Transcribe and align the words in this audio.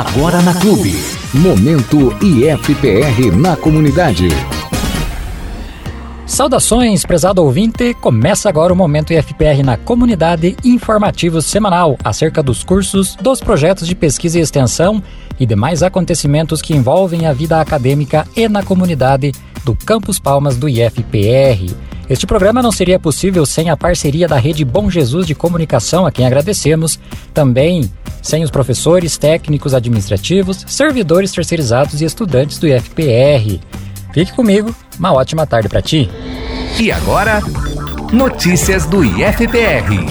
Agora 0.00 0.40
na 0.40 0.54
Clube. 0.54 0.94
Momento 1.34 2.16
IFPR 2.24 3.36
na 3.36 3.54
comunidade. 3.54 4.28
Saudações, 6.24 7.04
prezado 7.04 7.44
ouvinte! 7.44 7.92
Começa 7.92 8.48
agora 8.48 8.72
o 8.72 8.76
Momento 8.76 9.12
IFPR 9.12 9.62
na 9.62 9.76
comunidade 9.76 10.56
informativo 10.64 11.42
semanal 11.42 11.98
acerca 12.02 12.42
dos 12.42 12.64
cursos, 12.64 13.14
dos 13.16 13.42
projetos 13.42 13.86
de 13.86 13.94
pesquisa 13.94 14.38
e 14.38 14.40
extensão 14.40 15.02
e 15.38 15.44
demais 15.44 15.82
acontecimentos 15.82 16.62
que 16.62 16.74
envolvem 16.74 17.26
a 17.26 17.34
vida 17.34 17.60
acadêmica 17.60 18.26
e 18.34 18.48
na 18.48 18.62
comunidade 18.62 19.32
do 19.64 19.74
Campus 19.74 20.18
Palmas 20.18 20.56
do 20.56 20.68
IFPR. 20.68 21.74
Este 22.08 22.26
programa 22.26 22.60
não 22.60 22.72
seria 22.72 22.98
possível 22.98 23.46
sem 23.46 23.70
a 23.70 23.76
parceria 23.76 24.26
da 24.26 24.36
Rede 24.36 24.64
Bom 24.64 24.90
Jesus 24.90 25.26
de 25.26 25.34
Comunicação, 25.34 26.06
a 26.06 26.10
quem 26.10 26.26
agradecemos, 26.26 26.98
também 27.32 27.90
sem 28.20 28.42
os 28.42 28.50
professores, 28.50 29.16
técnicos 29.16 29.74
administrativos, 29.74 30.64
servidores 30.66 31.32
terceirizados 31.32 32.00
e 32.00 32.04
estudantes 32.04 32.58
do 32.58 32.66
IFPR. 32.66 33.60
Fique 34.12 34.32
comigo, 34.32 34.74
uma 34.98 35.12
ótima 35.12 35.46
tarde 35.46 35.68
para 35.68 35.80
ti. 35.80 36.10
E 36.78 36.90
agora, 36.90 37.40
notícias 38.12 38.86
do 38.86 39.04
IFPR. 39.04 40.06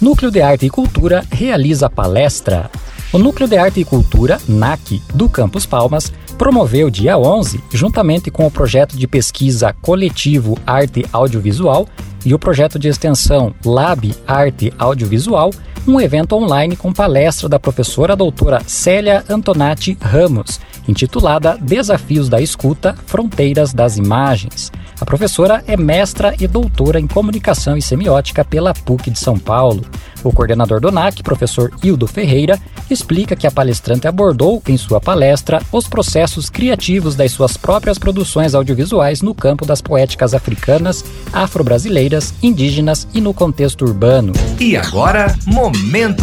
Núcleo 0.00 0.30
de 0.30 0.40
Arte 0.40 0.66
e 0.66 0.70
Cultura 0.70 1.24
realiza 1.30 1.90
palestra. 1.90 2.70
O 3.12 3.18
Núcleo 3.18 3.48
de 3.48 3.56
Arte 3.56 3.80
e 3.80 3.84
Cultura, 3.84 4.38
NAC, 4.48 5.00
do 5.14 5.28
Campus 5.28 5.64
Palmas, 5.64 6.12
promoveu 6.44 6.90
dia 6.90 7.16
11, 7.16 7.58
juntamente 7.72 8.30
com 8.30 8.46
o 8.46 8.50
projeto 8.50 8.98
de 8.98 9.06
pesquisa 9.06 9.74
coletivo 9.80 10.58
Arte 10.66 11.02
Audiovisual 11.10 11.88
e 12.22 12.34
o 12.34 12.38
projeto 12.38 12.78
de 12.78 12.86
extensão 12.86 13.54
Lab 13.64 14.14
Arte 14.26 14.70
Audiovisual, 14.78 15.50
um 15.86 16.00
evento 16.00 16.34
online 16.34 16.76
com 16.76 16.92
palestra 16.92 17.48
da 17.48 17.58
professora 17.58 18.16
doutora 18.16 18.62
Célia 18.66 19.22
Antonati 19.28 19.96
Ramos, 20.00 20.60
intitulada 20.88 21.58
Desafios 21.60 22.28
da 22.28 22.40
Escuta 22.40 22.94
Fronteiras 23.06 23.72
das 23.74 23.96
Imagens. 23.96 24.72
A 25.00 25.04
professora 25.04 25.62
é 25.66 25.76
mestra 25.76 26.34
e 26.40 26.46
doutora 26.46 26.98
em 26.98 27.06
comunicação 27.06 27.76
e 27.76 27.82
semiótica 27.82 28.44
pela 28.44 28.72
PUC 28.72 29.10
de 29.10 29.18
São 29.18 29.38
Paulo. 29.38 29.84
O 30.22 30.32
coordenador 30.32 30.80
do 30.80 30.90
NAC, 30.90 31.22
professor 31.22 31.70
Hildo 31.82 32.06
Ferreira, 32.06 32.58
explica 32.90 33.36
que 33.36 33.46
a 33.46 33.50
palestrante 33.50 34.08
abordou 34.08 34.62
em 34.66 34.76
sua 34.76 35.00
palestra 35.00 35.60
os 35.70 35.86
processos 35.86 36.48
criativos 36.48 37.14
das 37.14 37.32
suas 37.32 37.58
próprias 37.58 37.98
produções 37.98 38.54
audiovisuais 38.54 39.20
no 39.20 39.34
campo 39.34 39.66
das 39.66 39.82
poéticas 39.82 40.32
africanas, 40.32 41.04
afro-brasileiras, 41.30 42.32
indígenas 42.42 43.06
e 43.12 43.20
no 43.20 43.34
contexto 43.34 43.84
urbano. 43.84 44.32
E 44.58 44.76
agora, 44.76 45.34
Momento 45.46 45.73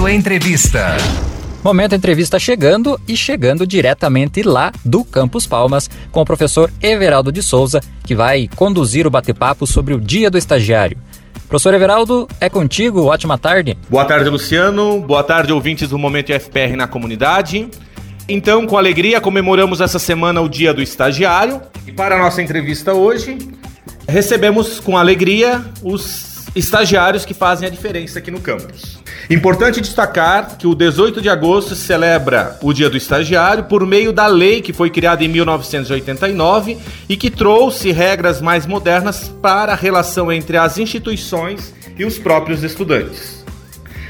Entrevista. 0.10 0.96
Momento 1.62 1.94
entrevista 1.94 2.40
chegando 2.40 3.00
e 3.06 3.18
chegando 3.18 3.68
diretamente 3.68 4.44
lá 4.44 4.72
do 4.86 5.04
Campus 5.04 5.46
Palmas 5.46 5.90
com 6.10 6.22
o 6.22 6.26
professor 6.26 6.72
Everaldo 6.82 7.32
de 7.32 7.44
Souza, 7.44 7.82
que 8.04 8.16
vai 8.16 8.50
conduzir 8.56 9.06
o 9.06 9.10
bate-papo 9.10 9.68
sobre 9.68 9.94
o 9.94 10.00
Dia 10.00 10.32
do 10.32 10.38
Estagiário. 10.38 10.98
Professor 11.50 11.74
Everaldo, 11.74 12.30
é 12.40 12.50
contigo. 12.50 13.04
Ótima 13.04 13.38
tarde. 13.38 13.78
Boa 13.90 14.06
tarde, 14.06 14.30
Luciano. 14.30 15.02
Boa 15.02 15.24
tarde, 15.24 15.52
ouvintes 15.52 15.90
do 15.90 15.98
Momento 15.98 16.32
FPR 16.32 16.78
na 16.78 16.88
comunidade. 16.88 17.70
Então, 18.30 18.66
com 18.66 18.78
alegria, 18.78 19.20
comemoramos 19.20 19.82
essa 19.82 20.00
semana 20.00 20.40
o 20.40 20.48
Dia 20.48 20.74
do 20.74 20.82
Estagiário. 20.82 21.62
E 21.86 21.92
para 21.92 22.16
a 22.16 22.20
nossa 22.20 22.42
entrevista 22.42 22.94
hoje, 22.94 23.38
recebemos 24.08 24.80
com 24.80 24.98
alegria 24.98 25.62
os 25.84 26.31
estagiários 26.56 27.26
que 27.26 27.34
fazem 27.34 27.68
a 27.68 27.72
diferença 27.72 28.20
aqui 28.20 28.30
no 28.30 28.40
campus. 28.40 29.00
Importante 29.30 29.80
destacar 29.80 30.58
que 30.58 30.68
o 30.68 30.76
18 30.76 31.22
de 31.22 31.30
agosto 31.30 31.76
se 31.76 31.84
celebra 31.84 32.58
o 32.62 32.74
Dia 32.74 32.90
do 32.90 32.98
Estagiário 32.98 33.64
por 33.66 33.86
meio 33.86 34.12
da 34.12 34.28
lei 34.28 34.62
que 34.62 34.74
foi 34.74 34.90
criada 34.90 35.24
em 35.24 35.28
1989 35.28 36.78
e 37.08 37.16
que 37.16 37.30
trouxe 37.30 37.92
regras 37.92 38.42
mais 38.42 38.66
modernas 38.66 39.32
para 39.42 39.72
a 39.72 39.76
relação 39.76 40.32
entre 40.32 40.58
as 40.58 40.78
instituições 40.78 41.74
e 41.98 42.04
os 42.04 42.18
próprios 42.18 42.64
estudantes. 42.64 43.46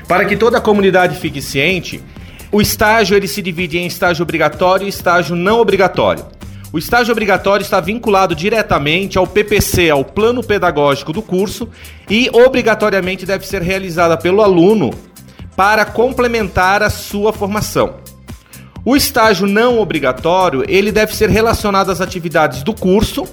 Para 0.07 0.25
que 0.25 0.35
toda 0.35 0.57
a 0.57 0.61
comunidade 0.61 1.17
fique 1.17 1.41
ciente, 1.41 2.03
o 2.51 2.59
estágio 2.59 3.15
ele 3.15 3.27
se 3.27 3.41
divide 3.41 3.77
em 3.77 3.85
estágio 3.85 4.23
obrigatório 4.23 4.85
e 4.85 4.89
estágio 4.89 5.35
não 5.35 5.59
obrigatório. 5.59 6.25
O 6.73 6.77
estágio 6.77 7.11
obrigatório 7.11 7.63
está 7.63 7.81
vinculado 7.81 8.33
diretamente 8.33 9.17
ao 9.17 9.27
PPC, 9.27 9.89
ao 9.89 10.05
plano 10.05 10.41
pedagógico 10.41 11.11
do 11.11 11.21
curso, 11.21 11.67
e 12.09 12.29
obrigatoriamente 12.31 13.25
deve 13.25 13.45
ser 13.45 13.61
realizada 13.61 14.15
pelo 14.15 14.41
aluno 14.41 14.91
para 15.53 15.83
complementar 15.83 16.81
a 16.81 16.89
sua 16.89 17.33
formação. 17.33 17.95
O 18.85 18.95
estágio 18.95 19.45
não 19.45 19.79
obrigatório, 19.79 20.63
ele 20.65 20.93
deve 20.93 21.13
ser 21.13 21.29
relacionado 21.29 21.91
às 21.91 21.99
atividades 21.99 22.63
do 22.63 22.73
curso, 22.73 23.27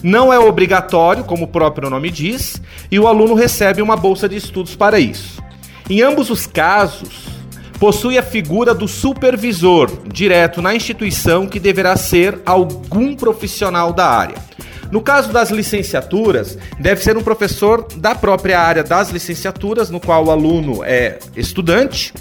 não 0.00 0.32
é 0.32 0.38
obrigatório, 0.38 1.24
como 1.24 1.44
o 1.44 1.48
próprio 1.48 1.90
nome 1.90 2.12
diz, 2.12 2.62
e 2.92 2.98
o 3.00 3.08
aluno 3.08 3.34
recebe 3.34 3.82
uma 3.82 3.96
bolsa 3.96 4.28
de 4.28 4.36
estudos 4.36 4.76
para 4.76 5.00
isso. 5.00 5.42
Em 5.90 6.00
ambos 6.00 6.30
os 6.30 6.46
casos, 6.46 7.33
possui 7.78 8.16
a 8.16 8.22
figura 8.22 8.74
do 8.74 8.88
supervisor, 8.88 9.90
direto 10.06 10.62
na 10.62 10.74
instituição, 10.74 11.46
que 11.46 11.60
deverá 11.60 11.96
ser 11.96 12.40
algum 12.44 13.14
profissional 13.14 13.92
da 13.92 14.06
área. 14.06 14.36
No 14.90 15.00
caso 15.00 15.32
das 15.32 15.50
licenciaturas, 15.50 16.56
deve 16.78 17.02
ser 17.02 17.16
um 17.16 17.22
professor 17.22 17.86
da 17.96 18.14
própria 18.14 18.60
área 18.60 18.84
das 18.84 19.10
licenciaturas, 19.10 19.90
no 19.90 19.98
qual 19.98 20.26
o 20.26 20.30
aluno 20.30 20.84
é 20.84 21.18
estudante. 21.36 22.12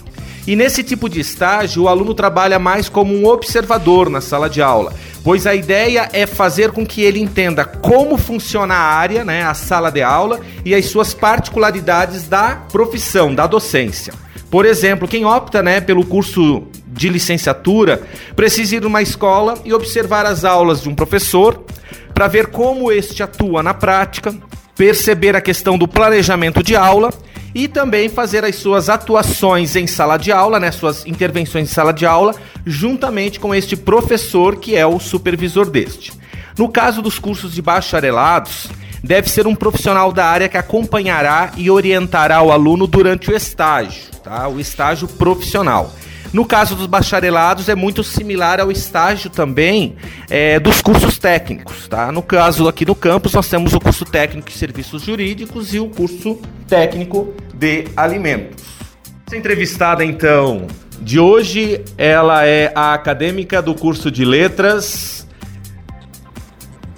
E 0.48 0.56
nesse 0.56 0.84
tipo 0.84 1.08
de 1.08 1.20
estágio, 1.20 1.84
o 1.84 1.88
aluno 1.88 2.14
trabalha 2.14 2.60
mais 2.60 2.90
como 2.90 3.14
um 3.14 3.26
observador 3.28 4.10
na 4.10 4.20
sala 4.20 4.50
de 4.50 4.62
aula, 4.62 4.94
pois 5.24 5.48
a 5.48 5.56
ideia 5.56 6.10
é 6.12 6.26
fazer 6.28 6.72
com 6.72 6.86
que 6.86 7.02
ele 7.02 7.20
entenda 7.20 7.64
como 7.64 8.18
funciona 8.18 8.74
a 8.74 8.94
área, 8.94 9.24
né, 9.24 9.44
a 9.44 9.54
sala 9.54 9.90
de 9.90 10.02
aula 10.02 10.42
e 10.66 10.76
as 10.76 10.86
suas 10.86 11.14
particularidades 11.14 12.28
da 12.28 12.62
profissão, 12.72 13.34
da 13.34 13.48
docência. 13.48 14.14
Por 14.52 14.66
exemplo, 14.66 15.08
quem 15.08 15.26
opta 15.26 15.64
né, 15.64 15.82
pelo 15.82 16.06
curso 16.06 16.68
de 16.86 17.10
licenciatura 17.10 18.04
precisa 18.36 18.76
ir 18.76 18.82
numa 18.82 19.02
escola 19.02 19.56
e 19.66 19.74
observar 19.74 20.26
as 20.26 20.44
aulas 20.44 20.82
de 20.82 20.90
um 20.90 20.94
professor 20.94 21.64
para 22.14 22.28
ver 22.28 22.48
como 22.48 22.92
este 22.92 23.24
atua 23.24 23.64
na 23.64 23.74
prática, 23.74 24.36
perceber 24.76 25.36
a 25.36 25.42
questão 25.42 25.78
do 25.78 25.88
planejamento 25.88 26.62
de 26.62 26.76
aula 26.76 27.12
e 27.54 27.68
também 27.68 28.10
fazer 28.10 28.44
as 28.44 28.56
suas 28.56 28.90
atuações 28.90 29.76
em 29.76 29.88
sala 29.88 30.18
de 30.18 30.32
aula, 30.32 30.60
né, 30.60 30.72
suas 30.72 31.06
intervenções 31.06 31.70
em 31.70 31.74
sala 31.74 31.94
de 31.94 32.06
aula, 32.06 32.36
juntamente 32.66 33.40
com 33.40 33.54
este 33.54 33.76
professor 33.76 34.56
que 34.56 34.76
é 34.76 34.86
o 34.86 35.00
supervisor 35.00 35.70
deste. 35.70 36.14
No 36.58 36.70
caso 36.70 37.02
dos 37.02 37.20
cursos 37.20 37.54
de 37.54 37.62
bacharelados, 37.62 38.70
deve 39.04 39.30
ser 39.30 39.48
um 39.48 39.56
profissional 39.56 40.12
da 40.12 40.26
área 40.26 40.50
que 40.50 40.58
acompanhará 40.58 41.52
e 41.58 41.70
orientará 41.70 42.42
o 42.42 42.52
aluno 42.52 42.88
durante 42.88 43.30
o 43.30 43.36
estágio 43.36 44.14
tá? 44.24 44.48
o 44.48 44.60
estágio 44.60 45.08
profissional. 45.08 45.94
No 46.32 46.46
caso 46.46 46.76
dos 46.76 46.88
bacharelados, 46.88 47.70
é 47.70 47.76
muito 47.76 48.04
similar 48.04 48.60
ao 48.60 48.72
estágio 48.72 49.30
também 49.30 49.96
é, 50.28 50.60
dos 50.60 50.82
cursos 50.82 51.20
técnicos. 51.20 51.88
Tá? 51.88 52.12
No 52.12 52.24
caso 52.24 52.68
aqui 52.68 52.86
no 52.88 52.96
campus, 52.96 53.34
nós 53.34 53.48
temos 53.48 53.72
o 53.74 53.80
curso 53.80 54.04
técnico 54.04 54.50
de 54.50 54.58
serviços 54.58 55.04
jurídicos 55.04 55.76
e 55.76 55.80
o 55.80 55.90
curso 55.90 56.40
técnico 56.68 57.36
de 57.54 57.86
alimentos. 57.96 58.64
Essa 59.28 59.38
entrevistada, 59.38 60.04
então, 60.04 60.68
de 61.02 61.20
hoje, 61.20 61.84
ela 61.98 62.46
é 62.46 62.72
a 62.76 62.94
acadêmica 62.94 63.62
do 63.62 63.74
curso 63.74 64.10
de 64.10 64.26
letras, 64.26 65.28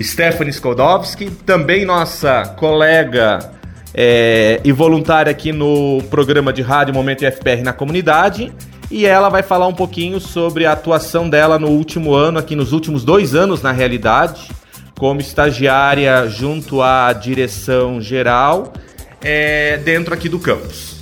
Stephanie 0.02 0.52
Skodowski, 0.52 1.30
também 1.30 1.86
nossa 1.86 2.46
colega 2.58 3.52
é, 3.94 4.60
e 4.64 4.72
voluntária 4.72 5.32
aqui 5.32 5.54
no 5.54 6.04
programa 6.10 6.52
de 6.52 6.62
rádio 6.62 6.94
Momento 6.94 7.26
FPR 7.26 7.62
na 7.64 7.72
comunidade. 7.72 8.52
E 8.92 9.06
ela 9.06 9.30
vai 9.30 9.42
falar 9.42 9.68
um 9.68 9.74
pouquinho 9.74 10.20
sobre 10.20 10.66
a 10.66 10.74
atuação 10.74 11.30
dela 11.30 11.58
no 11.58 11.70
último 11.70 12.14
ano, 12.14 12.38
aqui 12.38 12.56
nos 12.56 12.72
últimos 12.72 13.04
dois 13.04 13.34
anos, 13.34 13.62
na 13.62 13.72
realidade, 13.72 14.50
como 14.98 15.22
estagiária 15.22 16.28
junto 16.28 16.82
à 16.82 17.12
direção 17.12 18.00
geral, 18.00 18.74
é, 19.22 19.78
dentro 19.78 20.14
aqui 20.14 20.30
do 20.30 20.40
campus. 20.40 20.96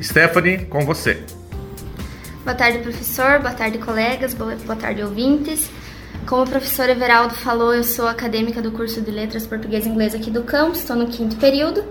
Stephanie, 0.00 0.66
com 0.66 0.84
você. 0.84 1.22
Boa 2.44 2.54
tarde, 2.54 2.78
professor. 2.78 3.38
Boa 3.38 3.52
tarde, 3.52 3.78
colegas. 3.78 4.34
Boa, 4.34 4.76
tarde, 4.76 5.02
ouvintes. 5.02 5.70
Como 6.26 6.42
o 6.42 6.48
professor 6.48 6.88
Everaldo 6.88 7.34
falou, 7.34 7.74
eu 7.74 7.84
sou 7.84 8.06
acadêmica 8.06 8.62
do 8.62 8.72
curso 8.72 9.00
de 9.00 9.10
Letras 9.10 9.46
Português 9.46 9.84
e 9.84 9.88
Inglês 9.88 10.14
aqui 10.14 10.30
do 10.30 10.42
campus, 10.42 10.78
estou 10.78 10.96
no 10.96 11.06
quinto 11.06 11.36
período. 11.36 11.84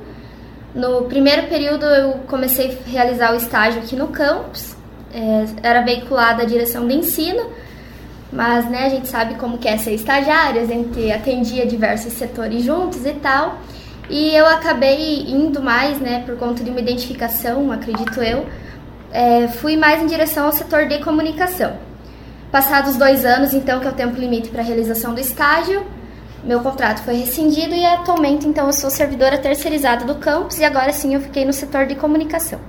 No 0.74 1.04
primeiro 1.04 1.48
período, 1.48 1.86
eu 1.86 2.14
comecei 2.28 2.78
a 2.86 2.90
realizar 2.90 3.34
o 3.34 3.36
estágio 3.36 3.82
aqui 3.82 3.96
no 3.96 4.08
campus, 4.08 4.76
é, 5.14 5.46
era 5.68 5.82
veiculada 5.82 6.44
a 6.44 6.46
direção 6.46 6.88
de 6.88 6.96
ensino, 6.96 7.50
mas 8.32 8.70
né, 8.70 8.86
a 8.86 8.90
gente 8.90 9.08
sabe 9.08 9.36
como 9.36 9.58
que 9.58 9.68
é 9.68 9.78
ser 9.78 9.94
estagiária, 9.94 10.62
a 10.62 10.66
gente 10.66 11.12
atendia 11.12 11.66
diversos 11.66 12.14
setores 12.14 12.64
juntos 12.64 13.06
e 13.06 13.14
tal. 13.14 13.60
E 14.10 14.36
eu 14.36 14.46
acabei 14.48 15.22
indo 15.28 15.62
mais, 15.62 16.00
né, 16.00 16.24
por 16.26 16.36
conta 16.36 16.64
de 16.64 16.70
uma 16.72 16.80
identificação, 16.80 17.72
acredito 17.72 18.22
eu, 18.22 18.46
é, 19.12 19.48
fui 19.48 19.78
mais 19.78 20.02
em 20.02 20.08
direção 20.08 20.48
ao 20.48 20.52
setor 20.52 20.88
de 20.88 20.98
comunicação. 21.00 21.74
Passados 22.52 22.98
dois 22.98 23.24
anos, 23.24 23.54
então, 23.54 23.80
que 23.80 23.88
é 23.88 23.90
o 23.90 23.94
tempo 23.94 24.20
limite 24.20 24.50
para 24.50 24.62
a 24.62 24.66
realização 24.66 25.14
do 25.14 25.20
estágio, 25.20 25.86
meu 26.44 26.62
contrato 26.62 27.04
foi 27.04 27.16
rescindido 27.16 27.76
e 27.76 27.86
atualmente, 27.86 28.48
então, 28.48 28.66
eu 28.66 28.74
sou 28.74 28.90
servidora 28.90 29.38
terceirizada 29.38 30.06
do 30.06 30.16
campus 30.16 30.58
e 30.58 30.64
agora 30.64 30.92
sim 30.92 31.14
eu 31.14 31.22
fiquei 31.22 31.46
no 31.46 31.54
setor 31.54 31.86
de 31.86 31.96
comunicação. 31.96 32.60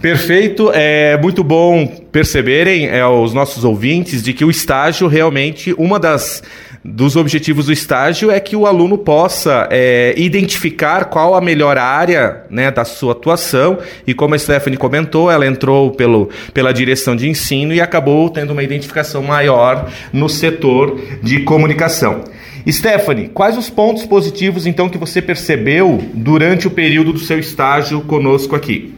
Perfeito, 0.00 0.70
é 0.72 1.16
muito 1.20 1.42
bom 1.42 1.86
perceberem 2.12 2.86
é, 2.86 3.04
os 3.04 3.34
nossos 3.34 3.64
ouvintes 3.64 4.22
de 4.22 4.32
que 4.32 4.44
o 4.44 4.50
estágio 4.50 5.08
realmente 5.08 5.74
uma 5.76 5.98
das 5.98 6.40
dos 6.84 7.16
objetivos 7.16 7.66
do 7.66 7.72
estágio 7.72 8.30
é 8.30 8.38
que 8.38 8.54
o 8.54 8.66
aluno 8.66 8.96
possa 8.96 9.68
é, 9.70 10.14
identificar 10.16 11.06
qual 11.06 11.34
a 11.34 11.40
melhor 11.40 11.76
área 11.76 12.44
né, 12.48 12.70
da 12.70 12.84
sua 12.84 13.12
atuação 13.12 13.78
e 14.06 14.14
como 14.14 14.34
a 14.34 14.38
Stephanie 14.38 14.78
comentou, 14.78 15.30
ela 15.30 15.46
entrou 15.46 15.90
pelo, 15.90 16.30
pela 16.54 16.72
direção 16.72 17.16
de 17.16 17.28
ensino 17.28 17.74
e 17.74 17.80
acabou 17.80 18.30
tendo 18.30 18.52
uma 18.52 18.62
identificação 18.62 19.22
maior 19.22 19.90
no 20.12 20.28
setor 20.28 21.00
de 21.22 21.40
comunicação. 21.40 22.24
Stephanie, 22.70 23.28
quais 23.28 23.56
os 23.56 23.70
pontos 23.70 24.04
positivos 24.04 24.66
então 24.66 24.88
que 24.88 24.98
você 24.98 25.22
percebeu 25.22 26.02
durante 26.12 26.66
o 26.66 26.70
período 26.70 27.12
do 27.12 27.18
seu 27.18 27.38
estágio 27.38 28.00
conosco 28.02 28.54
aqui? 28.54 28.97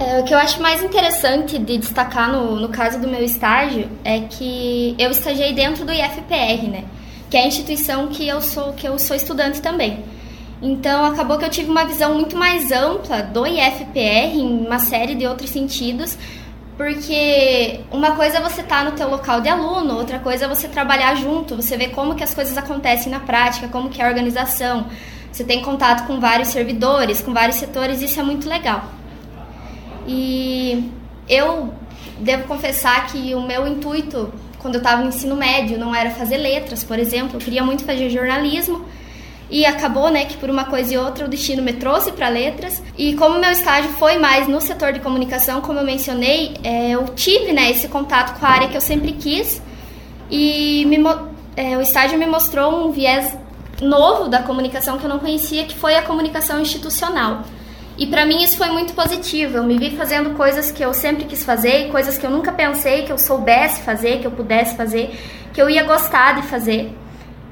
É, 0.00 0.18
o 0.18 0.24
que 0.24 0.32
eu 0.32 0.38
acho 0.38 0.62
mais 0.62 0.82
interessante 0.82 1.58
de 1.58 1.76
destacar 1.76 2.32
no, 2.32 2.56
no 2.56 2.70
caso 2.70 2.98
do 2.98 3.06
meu 3.06 3.22
estágio 3.22 3.86
é 4.02 4.20
que 4.20 4.96
eu 4.98 5.10
estagiei 5.10 5.52
dentro 5.52 5.84
do 5.84 5.92
IFPR, 5.92 6.68
né? 6.70 6.84
Que 7.28 7.36
é 7.36 7.42
a 7.42 7.46
instituição 7.46 8.08
que 8.08 8.26
eu 8.26 8.40
sou, 8.40 8.72
que 8.72 8.88
eu 8.88 8.98
sou 8.98 9.14
estudante 9.14 9.60
também. 9.60 10.02
Então 10.62 11.04
acabou 11.04 11.36
que 11.36 11.44
eu 11.44 11.50
tive 11.50 11.70
uma 11.70 11.84
visão 11.84 12.14
muito 12.14 12.34
mais 12.34 12.72
ampla 12.72 13.22
do 13.22 13.46
IFPR 13.46 14.38
em 14.38 14.66
uma 14.66 14.78
série 14.78 15.14
de 15.14 15.26
outros 15.26 15.50
sentidos, 15.50 16.16
porque 16.78 17.80
uma 17.92 18.12
coisa 18.12 18.38
é 18.38 18.40
você 18.40 18.62
estar 18.62 18.82
tá 18.82 18.90
no 18.90 18.92
teu 18.92 19.10
local 19.10 19.42
de 19.42 19.50
aluno, 19.50 19.98
outra 19.98 20.18
coisa 20.18 20.46
é 20.46 20.48
você 20.48 20.66
trabalhar 20.66 21.14
junto, 21.14 21.56
você 21.56 21.76
vê 21.76 21.88
como 21.88 22.14
que 22.14 22.24
as 22.24 22.32
coisas 22.32 22.56
acontecem 22.56 23.12
na 23.12 23.20
prática, 23.20 23.68
como 23.68 23.90
que 23.90 24.00
é 24.00 24.06
a 24.06 24.08
organização. 24.08 24.86
Você 25.30 25.44
tem 25.44 25.60
contato 25.60 26.06
com 26.06 26.18
vários 26.18 26.48
servidores, 26.48 27.20
com 27.20 27.34
vários 27.34 27.56
setores, 27.56 28.00
isso 28.00 28.18
é 28.18 28.22
muito 28.22 28.48
legal. 28.48 28.99
E 30.12 30.90
eu 31.28 31.72
devo 32.18 32.48
confessar 32.48 33.06
que 33.06 33.32
o 33.34 33.40
meu 33.40 33.66
intuito 33.66 34.32
quando 34.60 34.74
eu 34.74 34.80
estava 34.80 35.02
no 35.02 35.08
ensino 35.08 35.36
médio 35.36 35.78
não 35.78 35.94
era 35.94 36.10
fazer 36.10 36.36
letras, 36.36 36.84
por 36.84 36.98
exemplo, 36.98 37.36
eu 37.36 37.40
queria 37.40 37.64
muito 37.64 37.84
fazer 37.84 38.10
jornalismo. 38.10 38.84
E 39.48 39.66
acabou, 39.66 40.10
né, 40.10 40.26
que 40.26 40.36
por 40.36 40.48
uma 40.48 40.64
coisa 40.64 40.94
e 40.94 40.98
outra 40.98 41.24
o 41.24 41.28
destino 41.28 41.60
me 41.60 41.72
trouxe 41.72 42.12
para 42.12 42.28
letras. 42.28 42.80
E 42.96 43.14
como 43.14 43.40
meu 43.40 43.50
estágio 43.50 43.90
foi 43.92 44.16
mais 44.16 44.46
no 44.46 44.60
setor 44.60 44.92
de 44.92 45.00
comunicação, 45.00 45.60
como 45.60 45.80
eu 45.80 45.84
mencionei, 45.84 46.54
é, 46.62 46.90
eu 46.90 47.04
tive, 47.16 47.52
né, 47.52 47.70
esse 47.70 47.88
contato 47.88 48.38
com 48.38 48.46
a 48.46 48.48
área 48.48 48.68
que 48.68 48.76
eu 48.76 48.80
sempre 48.80 49.12
quis. 49.12 49.60
E 50.30 50.84
me, 50.86 50.98
é, 51.56 51.76
o 51.76 51.80
estágio 51.80 52.16
me 52.16 52.26
mostrou 52.26 52.86
um 52.86 52.92
viés 52.92 53.36
novo 53.82 54.28
da 54.28 54.42
comunicação 54.42 54.98
que 54.98 55.04
eu 55.04 55.10
não 55.10 55.18
conhecia, 55.18 55.64
que 55.64 55.74
foi 55.74 55.96
a 55.96 56.02
comunicação 56.02 56.60
institucional. 56.60 57.42
E 58.00 58.06
para 58.06 58.24
mim 58.24 58.42
isso 58.42 58.56
foi 58.56 58.70
muito 58.70 58.94
positivo. 58.94 59.58
Eu 59.58 59.62
me 59.62 59.76
vi 59.76 59.94
fazendo 59.94 60.30
coisas 60.30 60.72
que 60.72 60.82
eu 60.82 60.94
sempre 60.94 61.26
quis 61.26 61.44
fazer, 61.44 61.90
coisas 61.90 62.16
que 62.16 62.24
eu 62.24 62.30
nunca 62.30 62.50
pensei 62.50 63.02
que 63.02 63.12
eu 63.12 63.18
soubesse 63.18 63.82
fazer, 63.82 64.20
que 64.20 64.26
eu 64.26 64.30
pudesse 64.30 64.74
fazer, 64.74 65.20
que 65.52 65.60
eu 65.60 65.68
ia 65.68 65.84
gostar 65.84 66.36
de 66.36 66.42
fazer. 66.48 66.96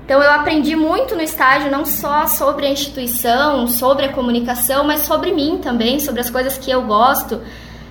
Então 0.06 0.22
eu 0.22 0.32
aprendi 0.32 0.74
muito 0.74 1.14
no 1.14 1.20
estágio, 1.20 1.70
não 1.70 1.84
só 1.84 2.26
sobre 2.26 2.64
a 2.64 2.70
instituição, 2.70 3.66
sobre 3.66 4.06
a 4.06 4.12
comunicação, 4.14 4.84
mas 4.84 5.00
sobre 5.00 5.32
mim 5.32 5.58
também, 5.62 6.00
sobre 6.00 6.22
as 6.22 6.30
coisas 6.30 6.56
que 6.56 6.70
eu 6.70 6.80
gosto, 6.84 7.42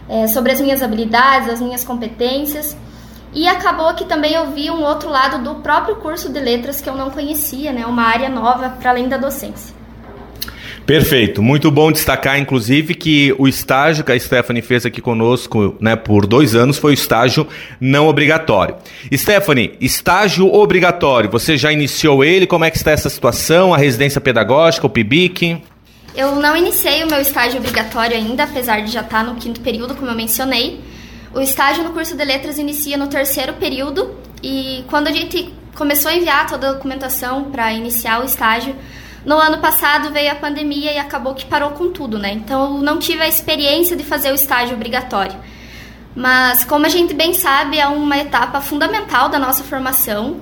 é, 0.09 0.25
sobre 0.25 0.51
as 0.51 0.59
minhas 0.59 0.81
habilidades, 0.81 1.50
as 1.50 1.62
minhas 1.62 1.83
competências. 1.83 2.75
E 3.33 3.48
acabou 3.48 3.94
que 3.94 4.06
também 4.06 4.33
eu 4.33 4.50
vi 4.50 4.71
um 4.71 4.81
outro 4.83 5.12
lado 5.12 5.44
do 5.44 5.62
próprio 5.62 5.98
curso 5.98 6.27
de 6.33 6.39
letras 6.39 6.81
que 6.81 6.89
eu 6.89 6.95
não 6.95 7.12
conhecia, 7.12 7.71
né? 7.71 7.86
Uma 7.86 8.01
área 8.01 8.30
nova 8.30 8.69
para 8.69 8.89
além 8.89 9.07
da 9.07 9.18
docência. 9.18 9.77
Perfeito. 10.88 11.44
Muito 11.44 11.69
bom 11.69 11.92
destacar, 11.92 12.39
inclusive, 12.39 12.95
que 12.95 13.36
o 13.38 13.45
estágio 13.45 14.06
que 14.06 14.12
a 14.13 14.18
Stephanie 14.18 14.62
fez 14.62 14.86
aqui 14.86 15.01
conosco 15.01 15.75
né, 15.81 15.98
por 15.98 16.25
dois 16.25 16.56
anos 16.56 16.78
foi 16.78 16.92
o 16.92 16.94
estágio 16.94 17.45
não 17.78 18.07
obrigatório. 18.07 18.78
Stephanie, 19.13 19.74
estágio 19.81 20.48
obrigatório, 20.48 21.30
você 21.30 21.57
já 21.57 21.74
iniciou 21.74 22.24
ele? 22.24 22.48
Como 22.48 22.63
é 22.63 22.72
que 22.72 22.78
está 22.78 22.92
essa 22.92 23.10
situação? 23.10 23.74
A 23.74 23.78
residência 23.78 24.22
pedagógica, 24.22 24.88
o 24.88 24.89
PIBIC? 24.89 25.62
Eu 26.16 26.38
não 26.38 26.56
iniciei 26.56 27.04
o 27.04 27.07
meu 27.07 27.19
estágio 27.19 27.60
obrigatório 27.60 28.16
ainda, 28.16 28.45
apesar 28.45 28.80
de 28.80 28.90
já 28.90 29.01
estar 29.01 29.25
no 29.25 29.36
quinto 29.36 29.60
período, 29.60 29.94
como 29.94 30.10
eu 30.10 30.16
mencionei. 30.16 30.80
O 31.36 31.42
estágio 31.42 31.83
no 31.83 31.92
curso 31.92 32.16
de 32.16 32.24
letras 32.24 32.57
inicia 32.57 32.95
no 32.95 33.07
terceiro 33.07 33.56
período 33.56 34.16
e 34.42 34.86
quando 34.88 35.10
a 35.10 35.12
gente 35.12 35.54
começou 35.75 36.10
a 36.10 36.16
enviar 36.16 36.48
toda 36.48 36.69
a 36.69 36.74
documentação 36.74 37.51
para 37.51 37.74
iniciar 37.74 38.22
o 38.22 38.24
estágio, 38.24 38.74
no 39.28 39.38
ano 39.38 39.58
passado 39.58 40.10
veio 40.10 40.32
a 40.32 40.36
pandemia 40.36 40.94
e 40.94 40.98
acabou 40.98 41.36
que 41.36 41.46
parou 41.46 41.72
com 41.72 41.92
tudo, 41.92 42.18
né? 42.18 42.32
Então 42.32 42.78
eu 42.78 42.82
não 42.82 42.98
tive 42.98 43.22
a 43.22 43.28
experiência 43.28 43.94
de 43.94 44.02
fazer 44.06 44.32
o 44.32 44.36
estágio 44.36 44.74
obrigatório. 44.74 45.38
Mas 46.16 46.64
como 46.64 46.86
a 46.86 46.90
gente 46.90 47.14
bem 47.14 47.34
sabe, 47.34 47.78
é 47.78 47.86
uma 47.88 48.18
etapa 48.18 48.62
fundamental 48.62 49.28
da 49.28 49.38
nossa 49.38 49.66
formação. 49.66 50.40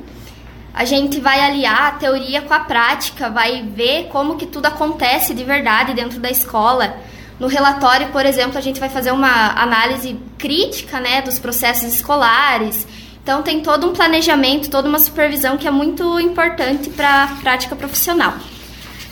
A 0.72 0.86
gente 0.86 1.20
vai 1.20 1.40
aliar 1.40 1.88
a 1.88 1.92
teoria 1.94 2.44
com 2.44 2.54
a 2.54 2.60
prática, 2.60 3.28
vai 3.28 3.64
ver 3.64 4.08
como 4.10 4.36
que 4.36 4.46
tudo 4.46 4.68
acontece 4.68 5.34
de 5.34 5.44
verdade 5.44 5.96
dentro 5.96 6.20
da 6.20 6.30
escola. 6.30 6.96
No 7.40 7.48
relatório, 7.48 8.10
por 8.10 8.24
exemplo, 8.24 8.56
a 8.56 8.62
gente 8.62 8.80
vai 8.80 8.90
fazer 8.90 9.12
uma 9.12 9.60
análise 9.60 10.16
crítica, 10.38 11.00
né, 11.00 11.24
dos 11.24 11.40
processos 11.40 11.92
escolares. 11.92 12.88
Então 13.24 13.42
tem 13.42 13.62
todo 13.62 13.90
um 13.90 13.94
planejamento, 13.94 14.70
toda 14.70 14.88
uma 14.88 15.00
supervisão 15.00 15.58
que 15.58 15.68
é 15.68 15.72
muito 15.72 16.20
importante 16.20 16.92
para 16.92 17.24
a 17.24 17.28
prática 17.42 17.76
profissional. 17.76 18.36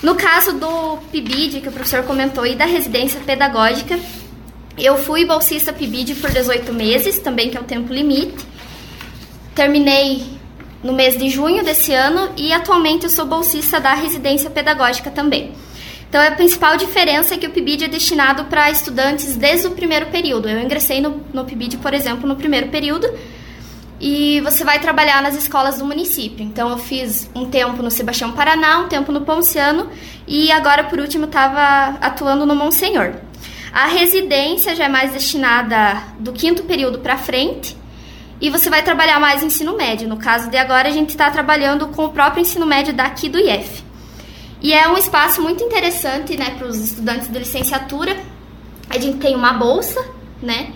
No 0.04 0.14
caso 0.16 0.52
do 0.58 0.98
PIBID, 1.10 1.62
que 1.62 1.68
o 1.70 1.72
professor 1.72 2.02
comentou, 2.02 2.44
e 2.44 2.54
da 2.54 2.66
residência 2.66 3.18
pedagógica, 3.20 3.98
eu 4.76 4.98
fui 4.98 5.24
bolsista 5.24 5.72
PIBID 5.72 6.16
por 6.16 6.30
18 6.30 6.74
meses, 6.74 7.18
também 7.20 7.48
que 7.48 7.56
é 7.56 7.60
o 7.60 7.64
tempo 7.64 7.90
limite. 7.90 8.44
Terminei 9.54 10.22
no 10.82 10.92
mês 10.92 11.16
de 11.16 11.30
junho 11.30 11.64
desse 11.64 11.94
ano 11.94 12.30
e 12.36 12.52
atualmente 12.52 13.04
eu 13.04 13.08
sou 13.08 13.24
bolsista 13.24 13.80
da 13.80 13.94
residência 13.94 14.50
pedagógica 14.50 15.10
também. 15.10 15.52
Então, 16.06 16.20
a 16.20 16.32
principal 16.32 16.76
diferença 16.76 17.32
é 17.32 17.38
que 17.38 17.46
o 17.46 17.50
PIBID 17.50 17.84
é 17.84 17.88
destinado 17.88 18.44
para 18.44 18.70
estudantes 18.70 19.36
desde 19.36 19.68
o 19.68 19.70
primeiro 19.70 20.10
período. 20.10 20.50
Eu 20.50 20.60
ingressei 20.60 21.00
no, 21.00 21.22
no 21.32 21.46
PIBID, 21.46 21.78
por 21.78 21.94
exemplo, 21.94 22.28
no 22.28 22.36
primeiro 22.36 22.68
período, 22.68 23.10
e 24.00 24.40
você 24.40 24.64
vai 24.64 24.80
trabalhar 24.80 25.22
nas 25.22 25.34
escolas 25.34 25.78
do 25.78 25.84
município. 25.84 26.44
Então 26.44 26.70
eu 26.70 26.78
fiz 26.78 27.30
um 27.34 27.46
tempo 27.46 27.82
no 27.82 27.90
Sebastião 27.90 28.32
Paraná, 28.32 28.80
um 28.80 28.88
tempo 28.88 29.12
no 29.12 29.22
Ponciano 29.22 29.88
e 30.26 30.50
agora 30.50 30.84
por 30.84 30.98
último 30.98 31.26
estava 31.26 31.96
atuando 32.00 32.44
no 32.44 32.54
Monsenhor. 32.54 33.14
A 33.72 33.86
residência 33.86 34.74
já 34.74 34.84
é 34.84 34.88
mais 34.88 35.12
destinada 35.12 36.02
do 36.18 36.32
quinto 36.32 36.62
período 36.64 37.00
para 37.00 37.16
frente 37.16 37.76
e 38.40 38.50
você 38.50 38.68
vai 38.68 38.82
trabalhar 38.82 39.18
mais 39.18 39.42
ensino 39.42 39.76
médio. 39.76 40.08
No 40.08 40.16
caso 40.16 40.50
de 40.50 40.56
agora 40.56 40.88
a 40.88 40.92
gente 40.92 41.10
está 41.10 41.30
trabalhando 41.30 41.88
com 41.88 42.04
o 42.04 42.10
próprio 42.10 42.42
ensino 42.42 42.66
médio 42.66 42.92
daqui 42.92 43.28
do 43.28 43.38
IF. 43.38 43.82
E 44.60 44.72
é 44.72 44.88
um 44.88 44.96
espaço 44.96 45.42
muito 45.42 45.62
interessante 45.62 46.36
né, 46.36 46.54
para 46.56 46.66
os 46.66 46.78
estudantes 46.78 47.30
de 47.30 47.38
licenciatura. 47.38 48.16
A 48.88 48.98
gente 48.98 49.18
tem 49.18 49.34
uma 49.34 49.52
bolsa, 49.52 50.02
né? 50.42 50.72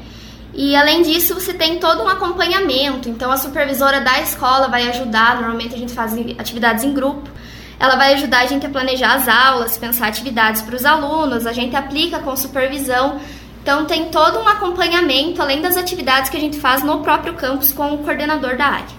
E 0.60 0.74
além 0.74 1.02
disso, 1.02 1.34
você 1.34 1.54
tem 1.54 1.78
todo 1.78 2.02
um 2.02 2.08
acompanhamento. 2.08 3.08
Então, 3.08 3.30
a 3.30 3.36
supervisora 3.36 4.00
da 4.00 4.20
escola 4.20 4.66
vai 4.66 4.88
ajudar. 4.88 5.36
Normalmente, 5.36 5.72
a 5.72 5.78
gente 5.78 5.92
faz 5.92 6.12
atividades 6.36 6.82
em 6.82 6.92
grupo. 6.92 7.30
Ela 7.78 7.94
vai 7.94 8.14
ajudar 8.14 8.40
a 8.40 8.46
gente 8.46 8.66
a 8.66 8.68
planejar 8.68 9.14
as 9.14 9.28
aulas, 9.28 9.78
pensar 9.78 10.08
atividades 10.08 10.60
para 10.62 10.74
os 10.74 10.84
alunos. 10.84 11.46
A 11.46 11.52
gente 11.52 11.76
aplica 11.76 12.18
com 12.18 12.34
supervisão. 12.34 13.20
Então, 13.62 13.84
tem 13.84 14.06
todo 14.06 14.40
um 14.40 14.48
acompanhamento, 14.48 15.40
além 15.40 15.62
das 15.62 15.76
atividades 15.76 16.28
que 16.28 16.36
a 16.36 16.40
gente 16.40 16.58
faz 16.58 16.82
no 16.82 16.98
próprio 17.02 17.34
campus 17.34 17.70
com 17.70 17.94
o 17.94 17.98
coordenador 17.98 18.56
da 18.56 18.66
área. 18.66 18.98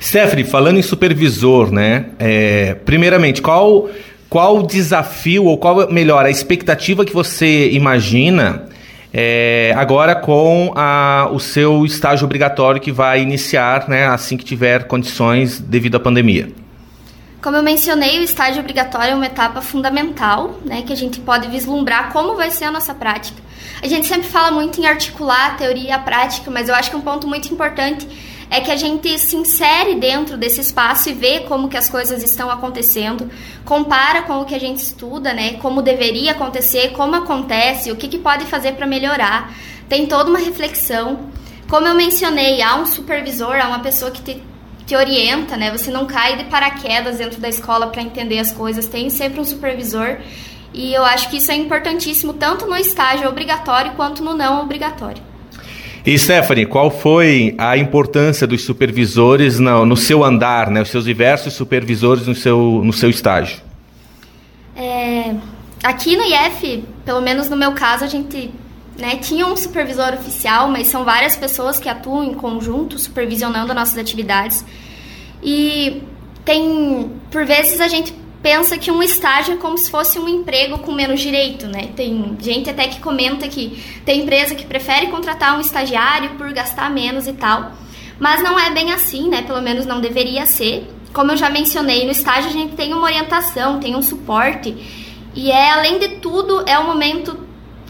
Stephanie, 0.00 0.42
falando 0.44 0.78
em 0.78 0.82
supervisor, 0.82 1.70
né? 1.70 2.06
É, 2.18 2.76
primeiramente, 2.86 3.42
qual 3.42 3.90
qual 4.30 4.60
o 4.60 4.66
desafio 4.66 5.44
ou 5.44 5.58
qual 5.58 5.92
melhor 5.92 6.24
a 6.24 6.30
expectativa 6.30 7.04
que 7.04 7.12
você 7.12 7.70
imagina 7.72 8.71
é, 9.12 9.74
agora 9.76 10.14
com 10.14 10.72
a, 10.74 11.28
o 11.30 11.38
seu 11.38 11.84
estágio 11.84 12.24
obrigatório 12.24 12.80
que 12.80 12.90
vai 12.90 13.20
iniciar 13.20 13.88
né, 13.88 14.06
assim 14.06 14.36
que 14.36 14.44
tiver 14.44 14.84
condições 14.84 15.60
devido 15.60 15.96
à 15.96 16.00
pandemia. 16.00 16.50
Como 17.42 17.56
eu 17.56 17.62
mencionei, 17.62 18.20
o 18.20 18.22
estágio 18.22 18.60
obrigatório 18.60 19.10
é 19.10 19.14
uma 19.14 19.26
etapa 19.26 19.60
fundamental, 19.60 20.60
né, 20.64 20.82
que 20.82 20.92
a 20.92 20.96
gente 20.96 21.20
pode 21.20 21.48
vislumbrar 21.48 22.12
como 22.12 22.36
vai 22.36 22.50
ser 22.50 22.66
a 22.66 22.70
nossa 22.70 22.94
prática. 22.94 23.42
A 23.82 23.88
gente 23.88 24.06
sempre 24.06 24.28
fala 24.28 24.52
muito 24.52 24.80
em 24.80 24.86
articular 24.86 25.48
a 25.48 25.50
teoria 25.54 25.88
e 25.88 25.92
a 25.92 25.98
prática, 25.98 26.50
mas 26.50 26.68
eu 26.68 26.74
acho 26.74 26.88
que 26.88 26.96
um 26.96 27.00
ponto 27.00 27.26
muito 27.26 27.52
importante 27.52 28.06
é 28.52 28.60
que 28.60 28.70
a 28.70 28.76
gente 28.76 29.18
se 29.18 29.34
insere 29.34 29.94
dentro 29.94 30.36
desse 30.36 30.60
espaço 30.60 31.08
e 31.08 31.14
vê 31.14 31.40
como 31.40 31.70
que 31.70 31.76
as 31.76 31.88
coisas 31.88 32.22
estão 32.22 32.50
acontecendo, 32.50 33.30
compara 33.64 34.20
com 34.22 34.42
o 34.42 34.44
que 34.44 34.54
a 34.54 34.60
gente 34.60 34.76
estuda, 34.76 35.32
né, 35.32 35.54
como 35.54 35.80
deveria 35.80 36.32
acontecer, 36.32 36.90
como 36.90 37.16
acontece, 37.16 37.90
o 37.90 37.96
que, 37.96 38.08
que 38.08 38.18
pode 38.18 38.44
fazer 38.44 38.72
para 38.72 38.86
melhorar. 38.86 39.54
Tem 39.88 40.06
toda 40.06 40.28
uma 40.28 40.38
reflexão. 40.38 41.30
Como 41.66 41.88
eu 41.88 41.94
mencionei, 41.94 42.60
há 42.60 42.76
um 42.76 42.84
supervisor, 42.84 43.56
há 43.56 43.66
uma 43.66 43.78
pessoa 43.78 44.10
que 44.10 44.20
te, 44.20 44.42
te 44.84 44.94
orienta, 44.94 45.56
né? 45.56 45.70
Você 45.70 45.90
não 45.90 46.04
cai 46.04 46.36
de 46.36 46.44
paraquedas 46.44 47.16
dentro 47.16 47.40
da 47.40 47.48
escola 47.48 47.86
para 47.86 48.02
entender 48.02 48.38
as 48.38 48.52
coisas, 48.52 48.86
tem 48.86 49.08
sempre 49.08 49.40
um 49.40 49.44
supervisor. 49.44 50.18
E 50.74 50.92
eu 50.92 51.02
acho 51.04 51.30
que 51.30 51.38
isso 51.38 51.50
é 51.50 51.54
importantíssimo 51.54 52.34
tanto 52.34 52.66
no 52.66 52.76
estágio 52.76 53.26
obrigatório 53.26 53.92
quanto 53.92 54.22
no 54.22 54.34
não 54.34 54.60
obrigatório. 54.60 55.31
E 56.04 56.18
Stephanie, 56.18 56.66
qual 56.66 56.90
foi 56.90 57.54
a 57.58 57.76
importância 57.76 58.44
dos 58.46 58.64
supervisores 58.64 59.60
no, 59.60 59.86
no 59.86 59.96
seu 59.96 60.24
andar, 60.24 60.68
né? 60.68 60.82
Os 60.82 60.88
seus 60.88 61.04
diversos 61.04 61.54
supervisores 61.54 62.26
no 62.26 62.34
seu, 62.34 62.80
no 62.84 62.92
seu 62.92 63.08
estágio? 63.08 63.60
É, 64.74 65.34
aqui 65.82 66.16
no 66.16 66.24
IF, 66.24 66.84
pelo 67.04 67.20
menos 67.20 67.48
no 67.48 67.56
meu 67.56 67.72
caso, 67.72 68.04
a 68.04 68.08
gente 68.08 68.50
né, 68.98 69.16
tinha 69.16 69.46
um 69.46 69.56
supervisor 69.56 70.12
oficial, 70.14 70.68
mas 70.68 70.88
são 70.88 71.04
várias 71.04 71.36
pessoas 71.36 71.78
que 71.78 71.88
atuam 71.88 72.24
em 72.24 72.34
conjunto, 72.34 72.98
supervisionando 72.98 73.72
nossas 73.72 73.96
atividades. 73.96 74.64
E 75.40 76.02
tem, 76.44 77.12
por 77.30 77.46
vezes, 77.46 77.80
a 77.80 77.86
gente 77.86 78.12
pensa 78.42 78.76
que 78.76 78.90
um 78.90 79.02
estágio 79.02 79.54
é 79.54 79.56
como 79.56 79.78
se 79.78 79.90
fosse 79.90 80.18
um 80.18 80.28
emprego 80.28 80.78
com 80.78 80.92
menos 80.92 81.20
direito, 81.20 81.66
né? 81.66 81.90
Tem 81.94 82.36
gente 82.40 82.68
até 82.68 82.88
que 82.88 83.00
comenta 83.00 83.48
que 83.48 83.82
tem 84.04 84.22
empresa 84.22 84.54
que 84.54 84.66
prefere 84.66 85.06
contratar 85.06 85.56
um 85.56 85.60
estagiário 85.60 86.30
por 86.30 86.52
gastar 86.52 86.90
menos 86.90 87.28
e 87.28 87.32
tal. 87.32 87.72
Mas 88.18 88.42
não 88.42 88.58
é 88.58 88.70
bem 88.70 88.92
assim, 88.92 89.28
né? 89.28 89.42
Pelo 89.42 89.62
menos 89.62 89.86
não 89.86 90.00
deveria 90.00 90.44
ser. 90.44 90.88
Como 91.12 91.30
eu 91.30 91.36
já 91.36 91.48
mencionei, 91.48 92.04
no 92.04 92.10
estágio 92.10 92.50
a 92.50 92.52
gente 92.52 92.74
tem 92.74 92.92
uma 92.92 93.04
orientação, 93.04 93.78
tem 93.78 93.94
um 93.94 94.02
suporte. 94.02 94.74
E 95.34 95.50
é, 95.50 95.70
além 95.70 95.98
de 95.98 96.08
tudo, 96.16 96.64
é 96.66 96.78
um 96.78 96.86
momento, 96.86 97.38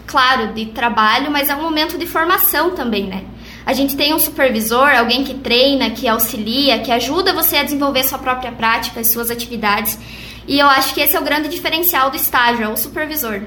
claro, 0.05 0.53
de 0.53 0.67
trabalho, 0.67 1.31
mas 1.31 1.49
é 1.49 1.55
um 1.55 1.61
momento 1.61 1.97
de 1.97 2.05
formação 2.05 2.71
também, 2.71 3.07
né? 3.07 3.23
A 3.65 3.73
gente 3.73 3.95
tem 3.95 4.13
um 4.13 4.19
supervisor, 4.19 4.89
alguém 4.89 5.23
que 5.23 5.33
treina, 5.35 5.89
que 5.89 6.07
auxilia, 6.07 6.79
que 6.79 6.91
ajuda 6.91 7.33
você 7.33 7.57
a 7.57 7.63
desenvolver 7.63 8.03
sua 8.03 8.17
própria 8.17 8.51
prática, 8.51 8.99
as 8.99 9.07
suas 9.07 9.31
atividades. 9.31 9.97
E 10.47 10.59
eu 10.59 10.67
acho 10.67 10.93
que 10.93 11.01
esse 11.01 11.15
é 11.15 11.19
o 11.19 11.23
grande 11.23 11.49
diferencial 11.49 12.09
do 12.09 12.17
estágio, 12.17 12.65
é 12.65 12.69
o 12.69 12.77
supervisor. 12.77 13.41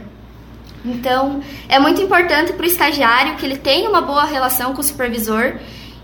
Então, 0.85 1.43
é 1.69 1.79
muito 1.79 2.01
importante 2.01 2.53
para 2.53 2.63
o 2.63 2.67
estagiário 2.67 3.37
que 3.37 3.45
ele 3.45 3.57
tenha 3.57 3.89
uma 3.89 4.01
boa 4.01 4.25
relação 4.25 4.73
com 4.73 4.81
o 4.81 4.85
supervisor. 4.85 5.55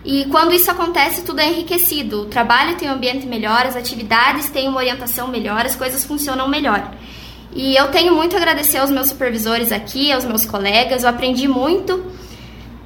E 0.04 0.25
quando 0.26 0.52
isso 0.52 0.70
acontece, 0.70 1.22
tudo 1.22 1.40
é 1.40 1.49
enriquecido. 1.49 2.22
O 2.22 2.26
trabalho 2.26 2.76
tem 2.76 2.88
um 2.88 2.92
ambiente 2.92 3.26
melhor, 3.26 3.64
as 3.64 3.76
atividades 3.76 4.50
têm 4.50 4.68
uma 4.68 4.78
orientação 4.78 5.28
melhor, 5.28 5.64
as 5.64 5.76
coisas 5.76 6.04
funcionam 6.04 6.49
melhor. 6.49 6.92
E 7.54 7.76
eu 7.76 7.88
tenho 7.88 8.14
muito 8.14 8.34
a 8.34 8.38
agradecer 8.38 8.78
aos 8.78 8.90
meus 8.90 9.08
supervisores 9.08 9.70
aqui, 9.70 10.11
aos 10.11 10.25
meus 10.25 10.44
colegas. 10.44 11.04
Eu 11.04 11.11
aprendi 11.11 11.46
muito 11.46 12.12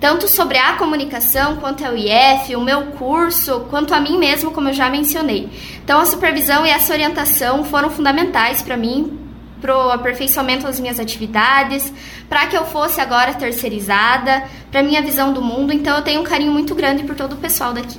tanto 0.01 0.29
sobre 0.29 0.59
a 0.59 0.75
comunicação, 0.75 1.57
quanto 1.57 1.85
ao 1.85 1.97
IF, 1.97 2.55
o 2.55 2.61
meu 2.61 2.83
curso, 2.93 3.61
quanto 3.71 3.95
a 3.95 4.01
mim 4.01 4.19
mesmo, 4.19 4.51
como 4.51 4.69
eu 4.69 4.75
já 4.75 4.91
mencionei. 4.91 5.49
Então, 5.83 6.01
a 6.01 6.05
supervisão 6.05 6.67
e 6.67 6.71
essa 6.71 6.93
orientação 6.93 7.65
foram 7.65 7.89
fundamentais 7.89 8.63
para 8.63 8.77
mim, 8.77 9.19
para 9.61 9.75
o 9.75 9.91
aperfeiçoamento 9.91 10.65
das 10.65 10.79
minhas 10.79 11.01
atividades, 11.01 11.93
para 12.29 12.47
que 12.47 12.57
eu 12.57 12.65
fosse 12.67 13.01
agora 13.01 13.33
terceirizada, 13.35 14.45
para 14.71 14.83
minha 14.83 15.01
visão 15.01 15.33
do 15.33 15.41
mundo. 15.41 15.73
Então, 15.73 15.97
eu 15.97 16.03
tenho 16.03 16.21
um 16.21 16.25
carinho 16.25 16.53
muito 16.53 16.75
grande 16.75 17.03
por 17.05 17.17
todo 17.17 17.33
o 17.33 17.37
pessoal 17.37 17.73
daqui. 17.73 17.99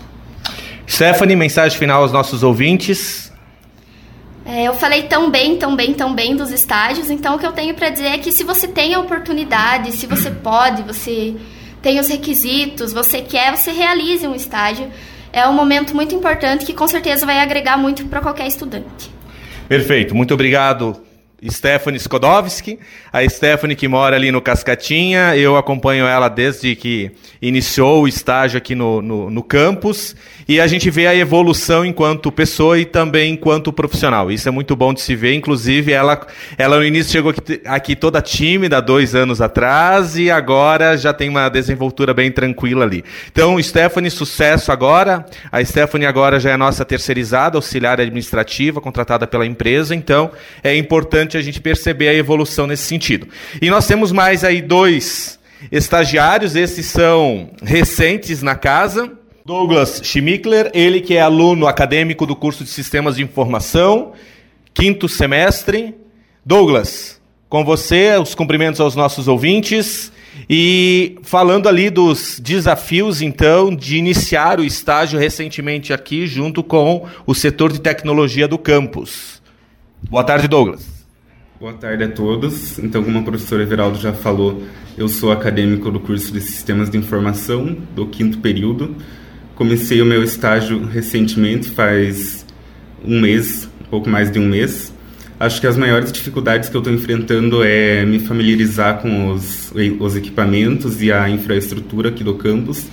Stephanie, 0.87 1.35
mensagem 1.35 1.77
final 1.77 2.03
aos 2.03 2.11
nossos 2.11 2.43
ouvintes. 2.43 3.27
É, 4.45 4.63
eu 4.63 4.73
falei 4.75 5.03
tão 5.03 5.29
bem, 5.29 5.57
tão 5.57 5.75
bem, 5.75 5.93
tão 5.93 6.15
bem 6.15 6.33
dos 6.33 6.51
estágios, 6.51 7.09
então 7.09 7.35
o 7.35 7.39
que 7.39 7.45
eu 7.45 7.51
tenho 7.51 7.73
para 7.73 7.89
dizer 7.89 8.05
é 8.05 8.17
que 8.17 8.31
se 8.31 8.45
você 8.45 8.65
tem 8.65 8.93
a 8.93 8.99
oportunidade, 8.99 9.91
se 9.91 10.05
você 10.05 10.31
pode, 10.31 10.83
você 10.83 11.35
tem 11.87 12.01
os 12.01 12.09
requisitos, 12.09 12.91
você 12.91 13.21
quer, 13.21 13.55
você 13.55 13.71
realize 13.71 14.27
um 14.27 14.35
estágio. 14.35 14.89
É 15.31 15.47
um 15.47 15.53
momento 15.53 15.95
muito 15.95 16.13
importante 16.13 16.65
que 16.65 16.73
com 16.73 16.85
certeza 16.85 17.25
vai 17.25 17.39
agregar 17.39 17.77
muito 17.77 18.05
para 18.07 18.19
qualquer 18.19 18.45
estudante. 18.45 19.09
Perfeito, 19.69 20.13
muito 20.13 20.33
obrigado 20.33 21.06
Stephanie 21.45 21.99
Skodowski, 21.99 22.79
a 23.13 23.27
Stephanie 23.29 23.75
que 23.75 23.87
mora 23.87 24.15
ali 24.15 24.31
no 24.31 24.41
Cascatinha, 24.41 25.35
eu 25.35 25.55
acompanho 25.55 26.05
ela 26.05 26.29
desde 26.29 26.75
que 26.75 27.11
iniciou 27.39 28.03
o 28.03 28.07
estágio 28.07 28.57
aqui 28.57 28.73
no, 28.73 29.03
no, 29.03 29.29
no, 29.29 29.43
campus, 29.43 30.15
e 30.47 30.59
a 30.59 30.65
gente 30.65 30.89
vê 30.89 31.05
a 31.05 31.13
evolução 31.13 31.85
enquanto 31.85 32.31
pessoa 32.31 32.79
e 32.79 32.85
também 32.85 33.33
enquanto 33.33 33.71
profissional. 33.71 34.31
Isso 34.31 34.49
é 34.49 34.51
muito 34.51 34.75
bom 34.75 34.91
de 34.93 35.01
se 35.01 35.15
ver, 35.15 35.35
inclusive 35.35 35.91
ela, 35.91 36.25
ela 36.57 36.77
no 36.77 36.83
início 36.83 37.11
chegou 37.11 37.29
aqui, 37.29 37.61
aqui 37.65 37.95
toda 37.95 38.19
tímida, 38.19 38.81
dois 38.81 39.13
anos 39.13 39.39
atrás, 39.39 40.17
e 40.17 40.31
agora 40.31 40.97
já 40.97 41.13
tem 41.13 41.29
uma 41.29 41.49
desenvoltura 41.49 42.15
bem 42.15 42.31
tranquila 42.31 42.83
ali. 42.83 43.03
Então, 43.31 43.61
Stephanie, 43.61 44.09
sucesso 44.09 44.71
agora. 44.71 45.23
A 45.51 45.63
Stephanie 45.63 46.07
agora 46.07 46.39
já 46.39 46.49
é 46.49 46.57
nossa 46.57 46.83
terceirizada, 46.83 47.59
auxiliar 47.59 48.01
administrativa, 48.01 48.81
contratada 48.81 49.27
pela 49.27 49.45
empresa, 49.45 49.93
então 49.93 50.31
é 50.63 50.75
importante 50.75 51.26
importante 51.27 51.37
a 51.37 51.41
gente 51.41 51.59
perceber 51.59 52.07
a 52.07 52.13
evolução 52.13 52.65
nesse 52.65 52.83
sentido. 52.83 53.27
E 53.61 53.69
nós 53.69 53.85
temos 53.85 54.11
mais 54.11 54.43
aí 54.43 54.61
dois 54.61 55.37
estagiários, 55.71 56.55
esses 56.55 56.85
são 56.85 57.51
recentes 57.61 58.41
na 58.41 58.55
casa. 58.55 59.11
Douglas 59.45 60.01
Schmickler, 60.03 60.71
ele 60.73 61.01
que 61.01 61.15
é 61.15 61.21
aluno 61.21 61.67
acadêmico 61.67 62.25
do 62.25 62.35
curso 62.35 62.63
de 62.63 62.69
Sistemas 62.69 63.17
de 63.17 63.23
Informação, 63.23 64.13
quinto 64.73 65.07
semestre. 65.07 65.95
Douglas, 66.45 67.21
com 67.49 67.63
você, 67.63 68.17
os 68.17 68.33
cumprimentos 68.33 68.79
aos 68.79 68.95
nossos 68.95 69.27
ouvintes. 69.27 70.11
E 70.49 71.17
falando 71.23 71.67
ali 71.67 71.89
dos 71.89 72.39
desafios, 72.39 73.21
então, 73.21 73.75
de 73.75 73.97
iniciar 73.97 74.59
o 74.59 74.63
estágio 74.63 75.19
recentemente 75.19 75.91
aqui, 75.91 76.27
junto 76.27 76.63
com 76.63 77.05
o 77.25 77.33
setor 77.33 77.73
de 77.73 77.81
tecnologia 77.81 78.47
do 78.47 78.57
campus. 78.57 79.41
Boa 80.09 80.23
tarde, 80.23 80.47
Douglas. 80.47 80.96
Boa 81.59 81.73
tarde 81.73 82.03
a 82.03 82.07
todos. 82.07 82.77
Então, 82.77 83.03
como 83.03 83.17
a 83.17 83.23
professora 83.23 83.63
Everaldo 83.63 83.97
já 83.97 84.13
falou, 84.13 84.61
eu 84.95 85.09
sou 85.09 85.31
acadêmico 85.31 85.89
do 85.89 85.99
curso 85.99 86.31
de 86.31 86.39
Sistemas 86.39 86.87
de 86.87 86.99
Informação, 86.99 87.75
do 87.95 88.05
quinto 88.05 88.37
período. 88.37 88.95
Comecei 89.55 89.99
o 89.99 90.05
meu 90.05 90.23
estágio 90.23 90.85
recentemente, 90.85 91.71
faz 91.71 92.45
um 93.03 93.19
mês, 93.19 93.67
um 93.81 93.85
pouco 93.85 94.07
mais 94.07 94.29
de 94.29 94.37
um 94.37 94.47
mês. 94.47 94.93
Acho 95.39 95.59
que 95.59 95.65
as 95.65 95.75
maiores 95.75 96.11
dificuldades 96.11 96.69
que 96.69 96.77
eu 96.77 96.79
estou 96.79 96.93
enfrentando 96.93 97.63
é 97.63 98.05
me 98.05 98.19
familiarizar 98.19 99.01
com 99.01 99.31
os, 99.31 99.73
os 99.99 100.15
equipamentos 100.15 101.01
e 101.01 101.11
a 101.11 101.27
infraestrutura 101.27 102.09
aqui 102.09 102.23
do 102.23 102.35
campus 102.35 102.85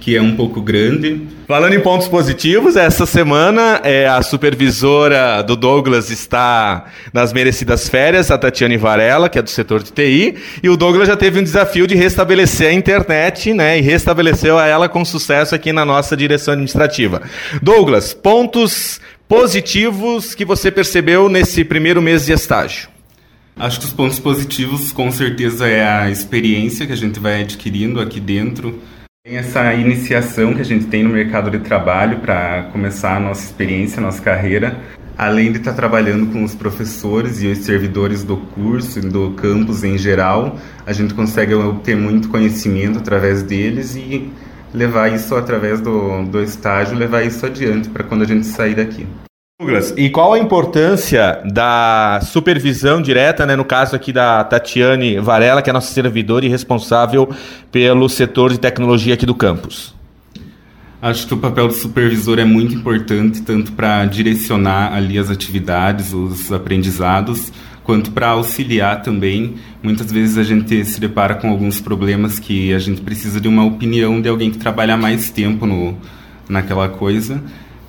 que 0.00 0.16
é 0.16 0.22
um 0.22 0.34
pouco 0.34 0.62
grande. 0.62 1.20
Falando 1.46 1.74
em 1.74 1.80
pontos 1.80 2.08
positivos, 2.08 2.74
essa 2.74 3.04
semana 3.04 3.80
é, 3.84 4.08
a 4.08 4.22
supervisora 4.22 5.42
do 5.42 5.54
Douglas 5.54 6.10
está 6.10 6.86
nas 7.12 7.32
merecidas 7.32 7.88
férias, 7.88 8.30
a 8.30 8.38
Tatiane 8.38 8.78
Varela, 8.78 9.28
que 9.28 9.38
é 9.38 9.42
do 9.42 9.50
setor 9.50 9.82
de 9.82 9.92
TI, 9.92 10.36
e 10.62 10.68
o 10.70 10.76
Douglas 10.76 11.06
já 11.06 11.16
teve 11.16 11.38
um 11.38 11.42
desafio 11.42 11.86
de 11.86 11.94
restabelecer 11.94 12.68
a 12.68 12.72
internet, 12.72 13.52
né? 13.52 13.78
E 13.78 13.82
restabeleceu 13.82 14.58
a 14.58 14.66
ela 14.66 14.88
com 14.88 15.04
sucesso 15.04 15.54
aqui 15.54 15.72
na 15.72 15.84
nossa 15.84 16.16
direção 16.16 16.52
administrativa. 16.52 17.20
Douglas, 17.60 18.14
pontos 18.14 19.00
positivos 19.28 20.34
que 20.34 20.44
você 20.44 20.70
percebeu 20.70 21.28
nesse 21.28 21.62
primeiro 21.62 22.00
mês 22.00 22.24
de 22.24 22.32
estágio? 22.32 22.88
Acho 23.56 23.78
que 23.80 23.84
os 23.84 23.92
pontos 23.92 24.18
positivos, 24.18 24.90
com 24.90 25.12
certeza, 25.12 25.68
é 25.68 25.86
a 25.86 26.10
experiência 26.10 26.86
que 26.86 26.92
a 26.92 26.96
gente 26.96 27.20
vai 27.20 27.42
adquirindo 27.42 28.00
aqui 28.00 28.18
dentro 28.18 28.80
tem 29.22 29.36
essa 29.36 29.74
iniciação 29.74 30.54
que 30.54 30.62
a 30.62 30.64
gente 30.64 30.86
tem 30.86 31.02
no 31.02 31.10
mercado 31.10 31.50
de 31.50 31.58
trabalho 31.58 32.20
para 32.20 32.62
começar 32.72 33.16
a 33.16 33.20
nossa 33.20 33.44
experiência, 33.44 33.98
a 33.98 34.02
nossa 34.02 34.22
carreira, 34.22 34.80
além 35.16 35.52
de 35.52 35.58
estar 35.58 35.72
tá 35.72 35.76
trabalhando 35.76 36.32
com 36.32 36.42
os 36.42 36.54
professores 36.54 37.42
e 37.42 37.46
os 37.48 37.58
servidores 37.58 38.24
do 38.24 38.38
curso 38.38 38.98
e 38.98 39.02
do 39.02 39.32
campus 39.32 39.84
em 39.84 39.98
geral, 39.98 40.58
a 40.86 40.92
gente 40.94 41.12
consegue 41.12 41.52
obter 41.52 41.94
muito 41.94 42.30
conhecimento 42.30 42.98
através 42.98 43.42
deles 43.42 43.94
e 43.94 44.32
levar 44.72 45.12
isso 45.12 45.36
através 45.36 45.82
do, 45.82 46.24
do 46.24 46.42
estágio, 46.42 46.96
levar 46.96 47.22
isso 47.22 47.44
adiante 47.44 47.90
para 47.90 48.02
quando 48.02 48.22
a 48.22 48.26
gente 48.26 48.46
sair 48.46 48.74
daqui. 48.74 49.06
Douglas, 49.60 49.92
e 49.94 50.08
qual 50.08 50.32
a 50.32 50.38
importância 50.38 51.38
da 51.44 52.18
supervisão 52.22 53.02
direta, 53.02 53.44
né, 53.44 53.54
no 53.54 53.64
caso 53.64 53.94
aqui 53.94 54.10
da 54.10 54.42
Tatiane 54.42 55.20
Varela, 55.20 55.60
que 55.60 55.68
é 55.68 55.72
nossa 55.72 55.92
servidora 55.92 56.46
e 56.46 56.48
responsável 56.48 57.28
pelo 57.70 58.08
setor 58.08 58.52
de 58.52 58.58
tecnologia 58.58 59.12
aqui 59.12 59.26
do 59.26 59.34
campus? 59.34 59.94
Acho 61.02 61.26
que 61.26 61.34
o 61.34 61.36
papel 61.36 61.68
do 61.68 61.74
supervisor 61.74 62.38
é 62.38 62.44
muito 62.44 62.74
importante, 62.74 63.42
tanto 63.42 63.72
para 63.72 64.06
direcionar 64.06 64.94
ali 64.94 65.18
as 65.18 65.28
atividades, 65.28 66.14
os 66.14 66.50
aprendizados, 66.50 67.52
quanto 67.84 68.12
para 68.12 68.28
auxiliar 68.28 69.02
também. 69.02 69.56
Muitas 69.82 70.10
vezes 70.10 70.38
a 70.38 70.42
gente 70.42 70.82
se 70.86 70.98
depara 70.98 71.34
com 71.34 71.50
alguns 71.50 71.82
problemas 71.82 72.38
que 72.38 72.72
a 72.72 72.78
gente 72.78 73.02
precisa 73.02 73.38
de 73.38 73.46
uma 73.46 73.66
opinião 73.66 74.22
de 74.22 74.28
alguém 74.30 74.50
que 74.50 74.56
trabalha 74.56 74.96
mais 74.96 75.30
tempo 75.30 75.66
no, 75.66 75.98
naquela 76.48 76.88
coisa 76.88 77.42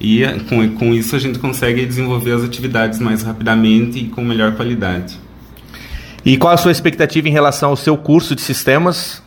e 0.04 0.26
com, 0.50 0.68
com 0.76 0.94
isso 0.96 1.16
a 1.16 1.20
gente 1.20 1.38
consegue 1.38 1.86
desenvolver 1.86 2.32
as 2.32 2.44
atividades 2.44 3.00
mais 3.00 3.22
rapidamente 3.22 4.00
e 4.00 4.08
com 4.08 4.24
melhor 4.24 4.56
qualidade. 4.56 5.20
E 6.26 6.38
qual 6.38 6.54
a 6.54 6.58
sua 6.58 6.72
expectativa 6.72 7.30
em 7.30 7.32
relação 7.32 7.70
ao 7.70 7.76
seu 7.76 7.96
curso 7.96 8.36
de 8.36 8.42
sistemas? 8.42 9.22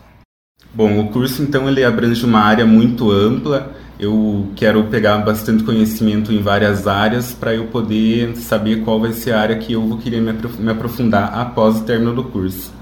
Bom, 0.75 0.99
o 0.99 1.09
curso 1.09 1.43
então 1.43 1.69
ele 1.69 1.85
abrange 1.85 2.25
uma 2.25 2.41
área 2.41 2.67
muito 2.67 3.11
ampla. 3.13 3.73
Eu 4.01 4.49
quero 4.57 4.83
pegar 4.85 5.19
bastante 5.19 5.63
conhecimento 5.63 6.33
em 6.33 6.43
várias 6.43 6.89
áreas 6.89 7.33
para 7.33 7.55
eu 7.55 7.67
poder 7.67 8.37
saber 8.37 8.83
qual 8.83 9.01
vai 9.01 9.13
ser 9.13 9.31
a 9.33 9.41
área 9.41 9.57
que 9.57 9.75
eu 9.75 9.87
vou 9.87 9.99
querer 9.99 10.21
me 10.21 10.71
aprofundar 10.71 11.33
após 11.39 11.77
o 11.77 11.85
término 11.85 12.13
do 12.13 12.25
curso. 12.25 12.73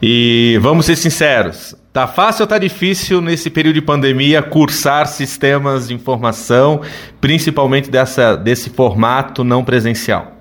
E 0.00 0.58
vamos 0.60 0.86
ser 0.86 0.96
sinceros, 0.96 1.74
tá 1.92 2.06
fácil 2.06 2.42
ou 2.42 2.46
tá 2.46 2.58
difícil 2.58 3.20
nesse 3.20 3.50
período 3.50 3.74
de 3.74 3.82
pandemia 3.82 4.40
cursar 4.40 5.06
sistemas 5.06 5.88
de 5.88 5.94
informação, 5.94 6.82
principalmente 7.20 7.90
dessa, 7.90 8.36
desse 8.36 8.70
formato 8.70 9.42
não 9.42 9.64
presencial? 9.64 10.36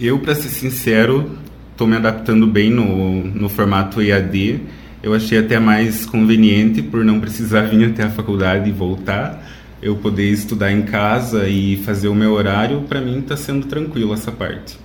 Eu, 0.00 0.18
para 0.18 0.34
ser 0.34 0.48
sincero, 0.48 1.38
estou 1.70 1.86
me 1.86 1.96
adaptando 1.96 2.46
bem 2.46 2.70
no, 2.70 3.24
no 3.24 3.48
formato 3.48 4.02
EAD 4.02 4.60
eu 5.00 5.14
achei 5.14 5.38
até 5.38 5.60
mais 5.60 6.04
conveniente 6.04 6.82
por 6.82 7.04
não 7.04 7.20
precisar 7.20 7.62
vir 7.70 7.90
até 7.90 8.04
a 8.04 8.10
faculdade 8.10 8.68
e 8.68 8.72
voltar. 8.72 9.44
Eu 9.80 9.96
poder 9.96 10.28
estudar 10.30 10.72
em 10.72 10.82
casa 10.82 11.48
e 11.48 11.76
fazer 11.76 12.08
o 12.08 12.14
meu 12.14 12.32
horário, 12.32 12.82
para 12.82 13.00
mim 13.00 13.20
está 13.20 13.36
sendo 13.36 13.66
tranquilo 13.66 14.12
essa 14.12 14.32
parte. 14.32 14.76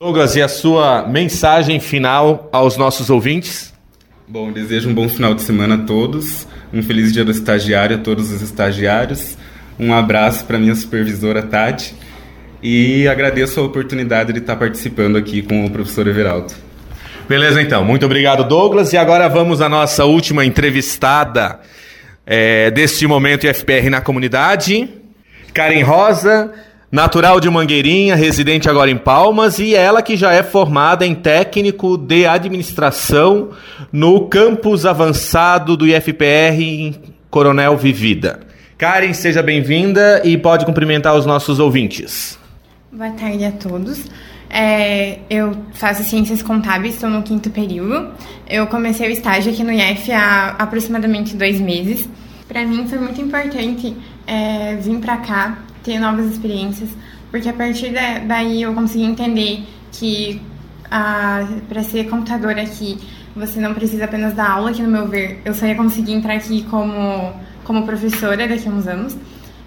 Douglas, 0.00 0.36
e 0.36 0.42
a 0.42 0.48
sua 0.48 1.06
mensagem 1.06 1.78
final 1.78 2.48
aos 2.52 2.76
nossos 2.76 3.10
ouvintes? 3.10 3.72
Bom, 4.26 4.52
desejo 4.52 4.88
um 4.88 4.94
bom 4.94 5.08
final 5.08 5.34
de 5.34 5.42
semana 5.42 5.74
a 5.76 5.78
todos, 5.78 6.46
um 6.72 6.82
feliz 6.82 7.12
dia 7.12 7.24
do 7.24 7.30
estagiário 7.30 7.96
a 7.96 7.98
todos 7.98 8.30
os 8.30 8.42
estagiários, 8.42 9.36
um 9.78 9.92
abraço 9.92 10.44
para 10.44 10.58
minha 10.58 10.74
supervisora 10.74 11.42
Tati 11.42 11.94
e 12.62 13.06
agradeço 13.06 13.60
a 13.60 13.62
oportunidade 13.62 14.32
de 14.32 14.38
estar 14.38 14.56
participando 14.56 15.16
aqui 15.16 15.42
com 15.42 15.64
o 15.64 15.70
professor 15.70 16.06
Everaldo. 16.06 16.54
Beleza, 17.28 17.60
então. 17.62 17.84
Muito 17.84 18.04
obrigado, 18.04 18.44
Douglas. 18.44 18.92
E 18.92 18.96
agora 18.96 19.28
vamos 19.28 19.60
à 19.60 19.68
nossa 19.68 20.04
última 20.04 20.44
entrevistada 20.44 21.60
é, 22.26 22.70
deste 22.70 23.06
momento 23.06 23.46
FPR 23.46 23.88
na 23.90 24.00
comunidade. 24.00 24.88
Karen 25.52 25.82
Rosa, 25.82 26.52
natural 26.94 27.40
de 27.40 27.50
Mangueirinha, 27.50 28.14
residente 28.14 28.70
agora 28.70 28.88
em 28.88 28.96
Palmas, 28.96 29.58
e 29.58 29.74
ela 29.74 30.00
que 30.00 30.16
já 30.16 30.32
é 30.32 30.44
formada 30.44 31.04
em 31.04 31.12
técnico 31.12 31.98
de 31.98 32.24
administração 32.24 33.50
no 33.92 34.28
campus 34.28 34.86
avançado 34.86 35.76
do 35.76 35.88
IFPR 35.88 36.54
em 36.56 36.94
Coronel 37.28 37.76
Vivida. 37.76 38.42
Karen, 38.78 39.12
seja 39.12 39.42
bem-vinda 39.42 40.22
e 40.24 40.38
pode 40.38 40.64
cumprimentar 40.64 41.16
os 41.16 41.26
nossos 41.26 41.58
ouvintes. 41.58 42.38
Boa 42.92 43.10
tarde 43.10 43.44
a 43.44 43.50
todos. 43.50 44.04
É, 44.48 45.18
eu 45.28 45.52
faço 45.72 46.04
ciências 46.04 46.42
contábeis, 46.42 46.94
estou 46.94 47.10
no 47.10 47.24
quinto 47.24 47.50
período. 47.50 48.12
Eu 48.48 48.68
comecei 48.68 49.08
o 49.08 49.10
estágio 49.10 49.52
aqui 49.52 49.64
no 49.64 49.72
IF 49.72 50.12
há 50.12 50.50
aproximadamente 50.60 51.34
dois 51.34 51.60
meses. 51.60 52.08
Para 52.46 52.64
mim 52.64 52.86
foi 52.86 52.98
muito 52.98 53.20
importante 53.20 53.96
é, 54.28 54.76
vir 54.76 55.00
para 55.00 55.16
cá, 55.16 55.58
ter 55.84 55.98
novas 56.00 56.26
experiências, 56.26 56.88
porque 57.30 57.48
a 57.48 57.52
partir 57.52 57.92
daí 58.26 58.62
eu 58.62 58.74
consegui 58.74 59.04
entender 59.04 59.64
que 59.92 60.40
para 61.68 61.82
ser 61.82 62.08
computador 62.08 62.58
aqui 62.58 62.98
você 63.36 63.60
não 63.60 63.74
precisa 63.74 64.06
apenas 64.06 64.32
dar 64.32 64.50
aula, 64.50 64.72
que 64.72 64.82
no 64.82 64.88
meu 64.88 65.06
ver 65.06 65.40
eu 65.44 65.54
só 65.54 65.66
ia 65.66 65.74
conseguir 65.74 66.12
entrar 66.12 66.34
aqui 66.34 66.62
como, 66.64 67.32
como 67.64 67.84
professora 67.84 68.48
daqui 68.48 68.68
a 68.68 68.72
uns 68.72 68.86
anos 68.86 69.16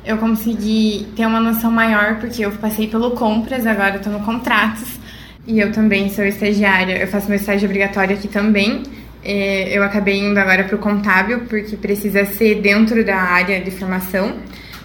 eu 0.07 0.17
consegui 0.17 1.05
ter 1.17 1.25
uma 1.25 1.41
noção 1.41 1.69
maior, 1.69 2.15
porque 2.15 2.45
eu 2.45 2.51
passei 2.51 2.87
pelo 2.87 3.11
compras, 3.11 3.67
agora 3.67 3.97
estou 3.97 4.11
no 4.11 4.21
contratos, 4.21 4.97
e 5.45 5.59
eu 5.59 5.73
também 5.73 6.09
sou 6.09 6.23
estagiária, 6.23 6.97
eu 6.97 7.07
faço 7.07 7.27
meu 7.27 7.35
estágio 7.35 7.67
obrigatório 7.67 8.15
aqui 8.15 8.29
também. 8.29 8.83
É, 9.23 9.77
eu 9.77 9.83
acabei 9.83 10.17
indo 10.17 10.39
agora 10.39 10.63
para 10.63 10.75
o 10.77 10.79
contábil, 10.79 11.41
porque 11.49 11.75
precisa 11.75 12.23
ser 12.25 12.61
dentro 12.61 13.05
da 13.05 13.17
área 13.17 13.59
de 13.59 13.69
formação. 13.69 14.37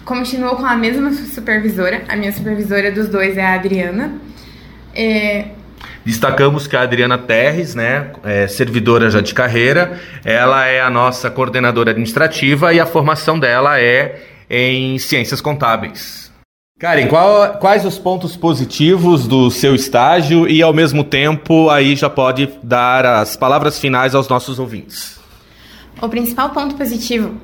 Continuo 0.05 0.55
com 0.57 0.65
a 0.65 0.75
mesma 0.75 1.13
supervisora, 1.13 2.03
a 2.09 2.15
minha 2.15 2.31
supervisora 2.31 2.91
dos 2.91 3.07
dois 3.07 3.37
é 3.37 3.45
a 3.45 3.53
Adriana. 3.53 4.19
É, 4.93 5.47
Destacamos 6.05 6.67
que 6.67 6.75
a 6.75 6.81
Adriana 6.81 7.17
Terres, 7.17 7.73
né, 7.73 8.11
é 8.23 8.47
servidora 8.47 9.09
já 9.09 9.21
de 9.21 9.33
carreira, 9.33 9.99
ela 10.25 10.65
é 10.65 10.81
a 10.81 10.89
nossa 10.89 11.31
coordenadora 11.31 11.91
administrativa 11.91 12.73
e 12.73 12.79
a 12.79 12.85
formação 12.85 13.39
dela 13.39 13.79
é 13.79 14.21
em 14.49 14.99
ciências 14.99 15.39
contábeis. 15.39 16.31
Karen, 16.77 17.07
qual, 17.07 17.53
quais 17.59 17.85
os 17.85 17.97
pontos 17.97 18.35
positivos 18.35 19.25
do 19.25 19.49
seu 19.49 19.73
estágio 19.73 20.45
e, 20.49 20.61
ao 20.61 20.73
mesmo 20.73 21.01
tempo, 21.05 21.69
aí 21.69 21.95
já 21.95 22.09
pode 22.09 22.49
dar 22.61 23.05
as 23.05 23.37
palavras 23.37 23.79
finais 23.79 24.13
aos 24.13 24.27
nossos 24.27 24.59
ouvintes? 24.59 25.17
O 26.01 26.09
principal 26.09 26.49
ponto 26.49 26.75
positivo 26.75 27.37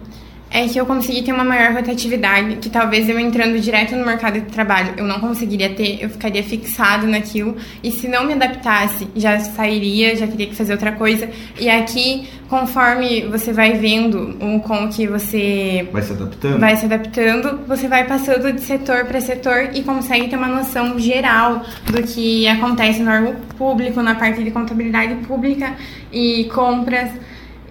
é 0.52 0.68
que 0.68 0.80
eu 0.80 0.86
consegui 0.86 1.22
ter 1.22 1.32
uma 1.32 1.44
maior 1.44 1.74
rotatividade, 1.74 2.56
que 2.58 2.70
talvez 2.70 3.08
eu 3.08 3.20
entrando 3.20 3.60
direto 3.60 3.96
no 3.96 4.06
mercado 4.06 4.40
de 4.40 4.48
trabalho 4.48 4.94
eu 4.98 5.06
não 5.06 5.20
conseguiria 5.20 5.70
ter, 5.70 6.02
eu 6.02 6.10
ficaria 6.10 6.44
fixado 6.44 7.06
naquilo, 7.06 7.56
e 7.84 7.92
se 7.92 8.08
não 8.08 8.26
me 8.26 8.34
adaptasse, 8.34 9.08
já 9.16 9.40
sairia, 9.40 10.16
já 10.16 10.28
teria 10.28 10.48
que 10.48 10.56
fazer 10.56 10.74
outra 10.74 10.92
coisa. 10.94 11.30
E 11.60 11.70
aqui, 11.70 12.28
conforme 12.50 13.22
você 13.28 13.54
vai 13.54 13.74
vendo 13.74 14.38
um, 14.42 14.60
com 14.60 14.90
que 14.90 15.06
você 15.06 15.88
vai 15.92 16.02
se 16.02 16.14
adaptando, 16.14 16.60
vai 16.60 16.76
se 16.76 16.86
adaptando, 16.86 17.60
você 17.68 17.88
vai 17.88 18.06
passando 18.06 18.52
de 18.52 18.62
setor 18.62 19.06
para 19.06 19.22
setor 19.22 19.70
e 19.74 19.84
consegue 19.84 20.28
ter 20.28 20.36
uma 20.36 20.48
noção 20.48 20.98
geral 20.98 21.64
do 21.86 22.02
que 22.04 22.48
acontece 22.48 23.02
no 23.02 23.12
órgão 23.12 23.36
público, 23.58 24.02
na 24.02 24.16
parte 24.16 24.44
de 24.44 24.52
contabilidade 24.52 25.14
pública 25.28 25.76
e 26.12 26.46
compras. 26.46 27.12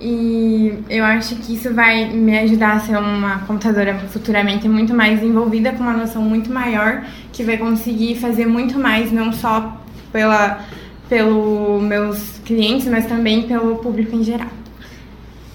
E 0.00 0.74
eu 0.88 1.04
acho 1.04 1.34
que 1.36 1.54
isso 1.54 1.74
vai 1.74 2.08
me 2.08 2.38
ajudar 2.38 2.76
a 2.76 2.80
ser 2.80 2.96
uma 2.96 3.40
computadora 3.40 3.98
futuramente 4.08 4.68
muito 4.68 4.94
mais 4.94 5.22
envolvida, 5.22 5.72
com 5.72 5.82
uma 5.82 5.92
noção 5.92 6.22
muito 6.22 6.50
maior, 6.52 7.04
que 7.32 7.42
vai 7.42 7.56
conseguir 7.56 8.16
fazer 8.16 8.46
muito 8.46 8.78
mais, 8.78 9.10
não 9.10 9.32
só 9.32 9.80
pela, 10.12 10.64
pelos 11.08 11.82
meus 11.82 12.40
clientes, 12.44 12.86
mas 12.86 13.06
também 13.06 13.42
pelo 13.42 13.76
público 13.76 14.14
em 14.14 14.22
geral. 14.22 14.50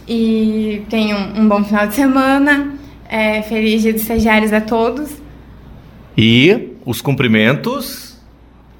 E 0.07 0.83
tenho 0.89 1.17
um 1.17 1.47
bom 1.47 1.63
final 1.63 1.87
de 1.87 1.95
semana, 1.95 2.73
é, 3.07 3.41
feliz 3.43 3.81
dia 3.81 3.93
dos 3.93 4.01
estagiários 4.01 4.51
a 4.51 4.59
todos. 4.59 5.21
E 6.17 6.73
os 6.85 7.01
cumprimentos? 7.01 8.21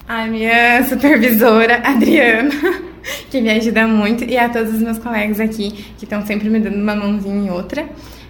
A 0.07 0.25
minha 0.27 0.83
supervisora, 0.83 1.81
Adriana. 1.85 2.51
que 3.29 3.41
me 3.41 3.49
ajuda 3.49 3.87
muito, 3.87 4.23
e 4.23 4.37
a 4.37 4.49
todos 4.49 4.73
os 4.73 4.81
meus 4.81 4.97
colegas 4.97 5.39
aqui, 5.39 5.71
que 5.97 6.05
estão 6.05 6.25
sempre 6.25 6.49
me 6.49 6.59
dando 6.59 6.75
uma 6.75 6.95
mãozinha 6.95 7.35
em 7.35 7.49
outra, 7.49 7.87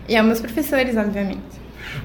e 0.07 0.15
aos 0.15 0.25
meus 0.25 0.41
professores, 0.41 0.97
obviamente. 0.97 1.41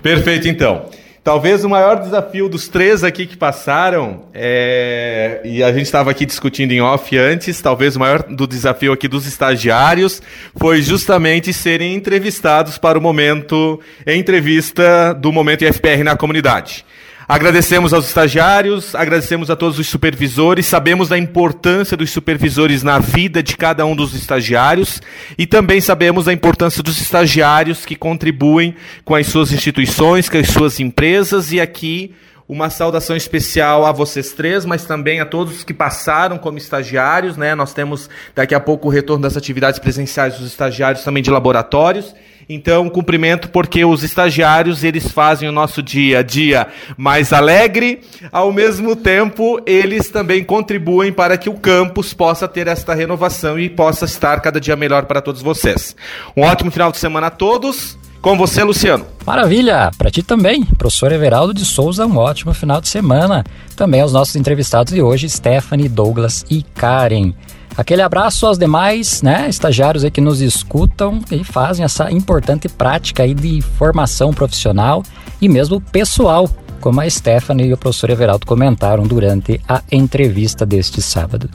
Perfeito, 0.03 0.49
então. 0.49 0.87
Talvez 1.25 1.63
o 1.63 1.69
maior 1.69 2.01
desafio 2.01 2.49
dos 2.49 2.69
três 2.69 3.05
aqui 3.05 3.27
que 3.27 3.37
passaram, 3.37 4.25
é... 4.33 5.43
e 5.45 5.63
a 5.63 5.71
gente 5.73 5.85
estava 5.85 6.11
aqui 6.11 6.25
discutindo 6.25 6.73
em 6.73 6.81
off 6.81 7.19
antes, 7.19 7.61
talvez 7.61 7.97
o 7.97 8.01
maior 8.01 8.23
do 8.23 8.47
desafio 8.47 8.93
aqui 8.93 9.07
dos 9.07 9.27
estagiários 9.27 10.23
foi 10.57 10.81
justamente 10.81 11.53
serem 11.53 11.95
entrevistados 11.95 12.79
para 12.79 12.99
o 12.99 13.03
momento, 13.03 13.79
entrevista 14.07 15.13
do 15.13 15.31
momento 15.31 15.65
IFPR 15.67 16.03
na 16.03 16.17
comunidade. 16.17 16.83
Agradecemos 17.29 17.93
aos 17.93 18.07
estagiários, 18.07 18.95
agradecemos 18.95 19.51
a 19.51 19.55
todos 19.55 19.79
os 19.79 19.87
supervisores, 19.87 20.65
sabemos 20.65 21.11
da 21.11 21.19
importância 21.19 21.95
dos 21.95 22.11
supervisores 22.11 22.83
na 22.83 22.99
vida 22.99 23.43
de 23.43 23.55
cada 23.55 23.85
um 23.85 23.95
dos 23.95 24.15
estagiários 24.15 25.03
e 25.37 25.47
também 25.47 25.79
sabemos 25.79 26.25
da 26.25 26.33
importância 26.33 26.83
dos 26.83 26.99
estagiários 26.99 27.85
que 27.85 27.95
contribuem 27.95 28.75
com 29.05 29.15
as 29.15 29.27
suas 29.27 29.53
instituições, 29.53 30.27
com 30.27 30.39
as 30.39 30.49
suas 30.49 30.81
empresas 30.81 31.53
e 31.53 31.61
aqui 31.61 32.15
uma 32.49 32.71
saudação 32.71 33.15
especial 33.15 33.85
a 33.85 33.93
vocês 33.93 34.33
três, 34.33 34.65
mas 34.65 34.87
também 34.87 35.21
a 35.21 35.27
todos 35.27 35.63
que 35.63 35.75
passaram 35.75 36.39
como 36.39 36.57
estagiários, 36.57 37.37
né? 37.37 37.55
Nós 37.55 37.75
temos 37.75 38.09
daqui 38.35 38.55
a 38.55 38.61
pouco 38.61 38.89
o 38.89 38.91
retorno 38.91 39.23
das 39.23 39.37
atividades 39.37 39.79
presenciais 39.79 40.39
dos 40.39 40.47
estagiários 40.47 41.05
também 41.05 41.23
de 41.23 41.31
laboratórios. 41.31 42.15
Então, 42.49 42.89
cumprimento 42.89 43.51
porque 43.51 43.85
os 43.85 44.03
estagiários, 44.03 44.83
eles 44.83 45.11
fazem 45.11 45.49
o 45.49 45.53
nosso 45.53 45.83
dia 45.83 46.21
a 46.21 46.23
dia 46.23 46.67
mais 46.97 47.31
alegre, 47.31 48.01
ao 48.33 48.51
mesmo 48.51 48.97
tempo, 48.97 49.61
eles 49.67 50.09
também 50.11 50.43
contribuem 50.43 51.13
para 51.13 51.37
que 51.37 51.51
o 51.51 51.55
campus 51.55 52.15
possa 52.15 52.49
ter 52.49 52.67
esta 52.67 52.95
renovação 52.95 53.59
e 53.59 53.69
possa 53.69 54.07
estar 54.07 54.41
cada 54.41 54.59
dia 54.59 54.77
melhor 54.77 55.05
para 55.05 55.21
todos 55.21 55.43
vocês. 55.43 55.95
Um 56.35 56.43
ótimo 56.43 56.71
final 56.71 56.91
de 56.91 56.99
semana 56.99 57.27
a 57.27 57.31
todos. 57.31 57.99
Com 58.21 58.37
você, 58.37 58.65
Luciano. 58.65 59.07
Maravilha! 59.25 59.91
Para 59.97 60.11
ti 60.11 60.25
também, 60.25 60.65
professor 60.65 61.13
Everaldo 61.13 61.55
de 61.55 61.65
Souza, 61.65 62.05
um 62.05 62.17
ótimo 62.17 62.53
final 62.53 62.81
de 62.81 62.89
semana. 62.89 63.45
Também 63.77 64.01
aos 64.01 64.13
nossos 64.13 64.35
entrevistados 64.35 64.93
de 64.93 65.01
hoje, 65.01 65.31
Stephanie, 65.31 65.89
Douglas 65.89 66.45
e 66.51 66.65
Karen. 66.75 67.33
Aquele 67.79 68.03
abraço 68.03 68.45
aos 68.45 68.59
demais 68.59 69.23
né, 69.23 69.49
estagiários 69.49 70.03
aí 70.03 70.11
que 70.11 70.21
nos 70.21 70.41
escutam 70.41 71.21
e 71.31 71.45
fazem 71.45 71.85
essa 71.85 72.11
importante 72.11 72.69
prática 72.69 73.23
aí 73.23 73.33
de 73.33 73.63
formação 73.63 74.35
profissional 74.35 75.01
e 75.41 75.49
mesmo 75.49 75.81
pessoal, 75.81 76.51
como 76.81 77.01
a 77.01 77.09
Stephanie 77.09 77.69
e 77.69 77.73
o 77.73 77.77
professor 77.77 78.11
Everaldo 78.11 78.45
comentaram 78.45 79.05
durante 79.05 79.61
a 79.69 79.81
entrevista 79.93 80.67
deste 80.67 81.01
sábado. 81.01 81.49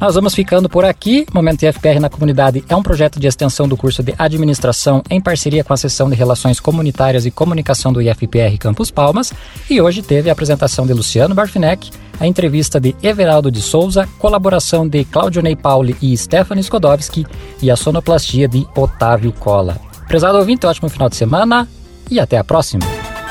Nós 0.00 0.14
vamos 0.14 0.34
ficando 0.34 0.68
por 0.68 0.84
aqui. 0.84 1.26
Momento 1.32 1.62
IFPR 1.62 1.98
na 1.98 2.10
Comunidade 2.10 2.62
é 2.68 2.76
um 2.76 2.82
projeto 2.82 3.18
de 3.18 3.26
extensão 3.26 3.66
do 3.66 3.76
curso 3.76 4.02
de 4.02 4.14
Administração 4.18 5.02
em 5.08 5.20
parceria 5.20 5.64
com 5.64 5.72
a 5.72 5.76
Seção 5.76 6.10
de 6.10 6.14
Relações 6.14 6.60
Comunitárias 6.60 7.24
e 7.24 7.30
Comunicação 7.30 7.92
do 7.92 8.02
IFPR 8.02 8.58
Campus 8.58 8.90
Palmas. 8.90 9.32
E 9.70 9.80
hoje 9.80 10.02
teve 10.02 10.28
a 10.28 10.34
apresentação 10.34 10.86
de 10.86 10.92
Luciano 10.92 11.34
Barfinec, 11.34 11.90
a 12.20 12.26
entrevista 12.26 12.78
de 12.78 12.94
Everaldo 13.02 13.50
de 13.50 13.62
Souza, 13.62 14.06
colaboração 14.18 14.86
de 14.86 15.02
Claudio 15.06 15.42
Ney 15.42 15.56
Pauli 15.56 15.96
e 16.02 16.14
Stephanie 16.16 16.62
Skodowski 16.62 17.26
e 17.62 17.70
a 17.70 17.76
sonoplastia 17.76 18.46
de 18.46 18.66
Otávio 18.76 19.32
Cola. 19.32 19.80
Prezado 20.06 20.38
ouvinte, 20.38 20.66
ótimo 20.66 20.90
final 20.90 21.08
de 21.08 21.16
semana 21.16 21.66
e 22.10 22.20
até 22.20 22.36
a 22.36 22.44
próxima. 22.44 23.05